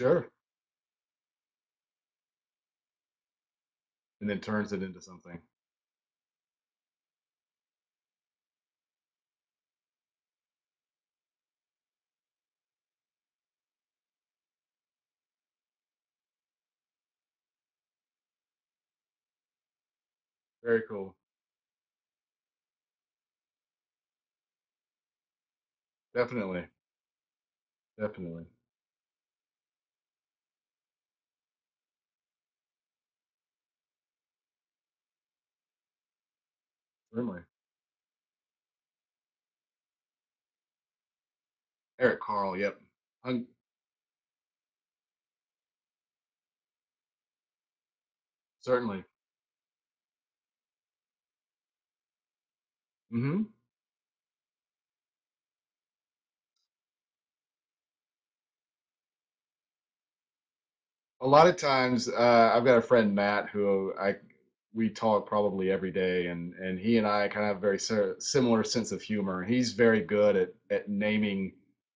Sure. 0.00 0.30
And 4.20 4.30
then 4.30 4.40
turns 4.40 4.72
it 4.72 4.82
into 4.82 5.02
something. 5.02 5.42
Very 20.62 20.82
cool. 20.88 21.14
Definitely. 26.14 26.68
Definitely. 27.98 28.46
Certainly. 37.12 37.40
Eric 42.00 42.20
Carle. 42.20 42.56
Yep. 42.56 42.80
Un- 43.24 43.46
certainly. 48.60 49.04
hmm 53.10 53.42
A 61.22 61.26
lot 61.26 61.46
of 61.48 61.56
times, 61.56 62.08
uh, 62.08 62.52
I've 62.54 62.64
got 62.64 62.78
a 62.78 62.82
friend 62.82 63.14
Matt 63.14 63.50
who 63.50 63.92
I 64.00 64.16
we 64.74 64.88
talk 64.90 65.26
probably 65.26 65.70
every 65.70 65.90
day, 65.90 66.26
and 66.28 66.54
and 66.54 66.78
he 66.78 66.98
and 66.98 67.06
I 67.06 67.28
kind 67.28 67.44
of 67.44 67.48
have 67.48 67.56
a 67.58 67.60
very 67.60 67.78
si- 67.78 68.14
similar 68.20 68.64
sense 68.64 68.92
of 68.92 69.02
humor. 69.02 69.42
He's 69.44 69.72
very 69.72 70.00
good 70.02 70.36
at 70.36 70.54
at 70.70 70.88
naming 70.88 71.54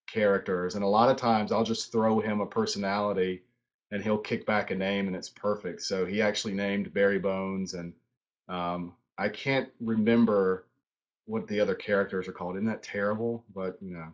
characters, 0.08 0.74
and 0.74 0.84
a 0.84 0.88
lot 0.88 1.10
of 1.10 1.16
times 1.16 1.52
I'll 1.52 1.64
just 1.64 1.92
throw 1.92 2.20
him 2.20 2.40
a 2.40 2.46
personality, 2.46 3.42
and 3.90 4.02
he'll 4.02 4.18
kick 4.18 4.46
back 4.46 4.70
a 4.70 4.74
name, 4.74 5.06
and 5.06 5.16
it's 5.16 5.28
perfect. 5.30 5.82
So 5.82 6.04
he 6.06 6.20
actually 6.22 6.54
named 6.54 6.92
Barry 6.94 7.18
Bones, 7.18 7.74
and 7.74 7.94
um, 8.48 8.94
I 9.18 9.28
can't 9.28 9.70
remember 9.80 10.66
what 11.26 11.46
the 11.48 11.60
other 11.60 11.74
characters 11.74 12.28
are 12.28 12.32
called. 12.32 12.56
Isn't 12.56 12.66
that 12.68 12.82
terrible? 12.82 13.44
But 13.54 13.78
you 13.82 13.94
know. 13.94 14.08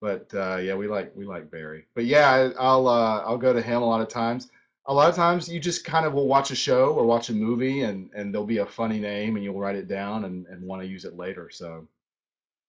But 0.00 0.30
uh, 0.34 0.56
yeah, 0.56 0.74
we 0.74 0.88
like 0.88 1.12
we 1.16 1.24
like 1.24 1.50
Barry. 1.50 1.86
But 1.94 2.04
yeah, 2.06 2.28
I- 2.30 2.62
I'll 2.62 2.88
uh, 2.88 3.20
I'll 3.20 3.38
go 3.38 3.52
to 3.52 3.62
him 3.62 3.82
a 3.82 3.86
lot 3.86 4.00
of 4.00 4.08
times. 4.08 4.48
A 4.86 4.94
lot 4.94 5.08
of 5.10 5.16
times 5.16 5.48
you 5.48 5.58
just 5.60 5.84
kind 5.84 6.06
of 6.06 6.12
will 6.12 6.26
watch 6.28 6.50
a 6.52 6.54
show 6.56 6.92
or 6.94 7.04
watch 7.04 7.28
a 7.30 7.32
movie 7.34 7.82
and 7.82 8.10
and 8.14 8.32
there'll 8.32 8.46
be 8.46 8.58
a 8.58 8.66
funny 8.66 9.00
name 9.00 9.34
and 9.36 9.44
you'll 9.44 9.58
write 9.58 9.76
it 9.76 9.88
down 9.88 10.24
and, 10.24 10.46
and 10.46 10.62
want 10.64 10.82
to 10.82 10.88
use 10.88 11.04
it 11.04 11.16
later. 11.16 11.50
So 11.50 11.86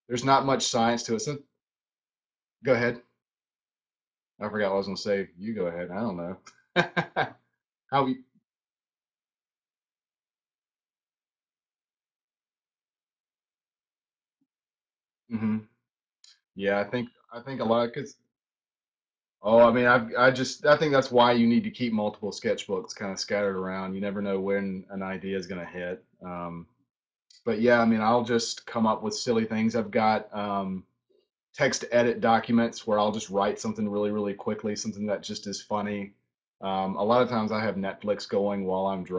there's 0.07 0.25
not 0.25 0.45
much 0.45 0.67
science 0.67 1.03
to 1.03 1.15
it. 1.15 1.21
So 1.21 1.39
go 2.63 2.73
ahead. 2.73 3.01
I 4.39 4.49
forgot 4.49 4.69
what 4.69 4.75
I 4.75 4.77
was 4.77 4.87
gonna 4.87 4.97
say. 4.97 5.29
You 5.37 5.53
go 5.53 5.67
ahead. 5.67 5.89
I 5.91 5.99
don't 5.99 6.17
know. 6.17 6.37
How 7.91 8.03
we, 8.05 8.23
hmm 15.29 15.57
Yeah, 16.55 16.79
I 16.79 16.85
think 16.85 17.09
I 17.33 17.41
think 17.41 17.61
a 17.61 17.65
lot 17.65 17.87
because 17.93 18.17
oh, 19.43 19.59
I 19.59 19.71
mean, 19.71 19.85
I 19.85 20.07
I 20.17 20.31
just 20.31 20.65
I 20.65 20.77
think 20.77 20.93
that's 20.93 21.11
why 21.11 21.33
you 21.33 21.45
need 21.45 21.63
to 21.65 21.69
keep 21.69 21.93
multiple 21.93 22.31
sketchbooks 22.31 22.95
kind 22.95 23.11
of 23.11 23.19
scattered 23.19 23.57
around. 23.57 23.93
You 23.93 24.01
never 24.01 24.21
know 24.21 24.39
when 24.39 24.85
an 24.89 25.03
idea 25.03 25.37
is 25.37 25.47
gonna 25.47 25.65
hit. 25.65 26.03
Um, 26.25 26.65
but 27.45 27.59
yeah, 27.61 27.81
I 27.81 27.85
mean, 27.85 28.01
I'll 28.01 28.23
just 28.23 28.65
come 28.65 28.87
up 28.87 29.03
with 29.03 29.13
silly 29.13 29.45
things. 29.45 29.75
I've 29.75 29.91
got 29.91 30.33
um, 30.35 30.85
text 31.53 31.85
edit 31.91 32.21
documents 32.21 32.87
where 32.87 32.97
I'll 32.99 33.11
just 33.11 33.29
write 33.29 33.59
something 33.59 33.87
really, 33.89 34.11
really 34.11 34.33
quickly, 34.33 34.75
something 34.75 35.05
that 35.07 35.23
just 35.23 35.45
is 35.47 35.61
funny. 35.61 36.13
Um, 36.61 36.95
a 36.95 37.03
lot 37.03 37.21
of 37.21 37.29
times 37.29 37.51
I 37.51 37.61
have 37.61 37.75
Netflix 37.75 38.27
going 38.27 38.65
while 38.65 38.87
I'm 38.87 39.03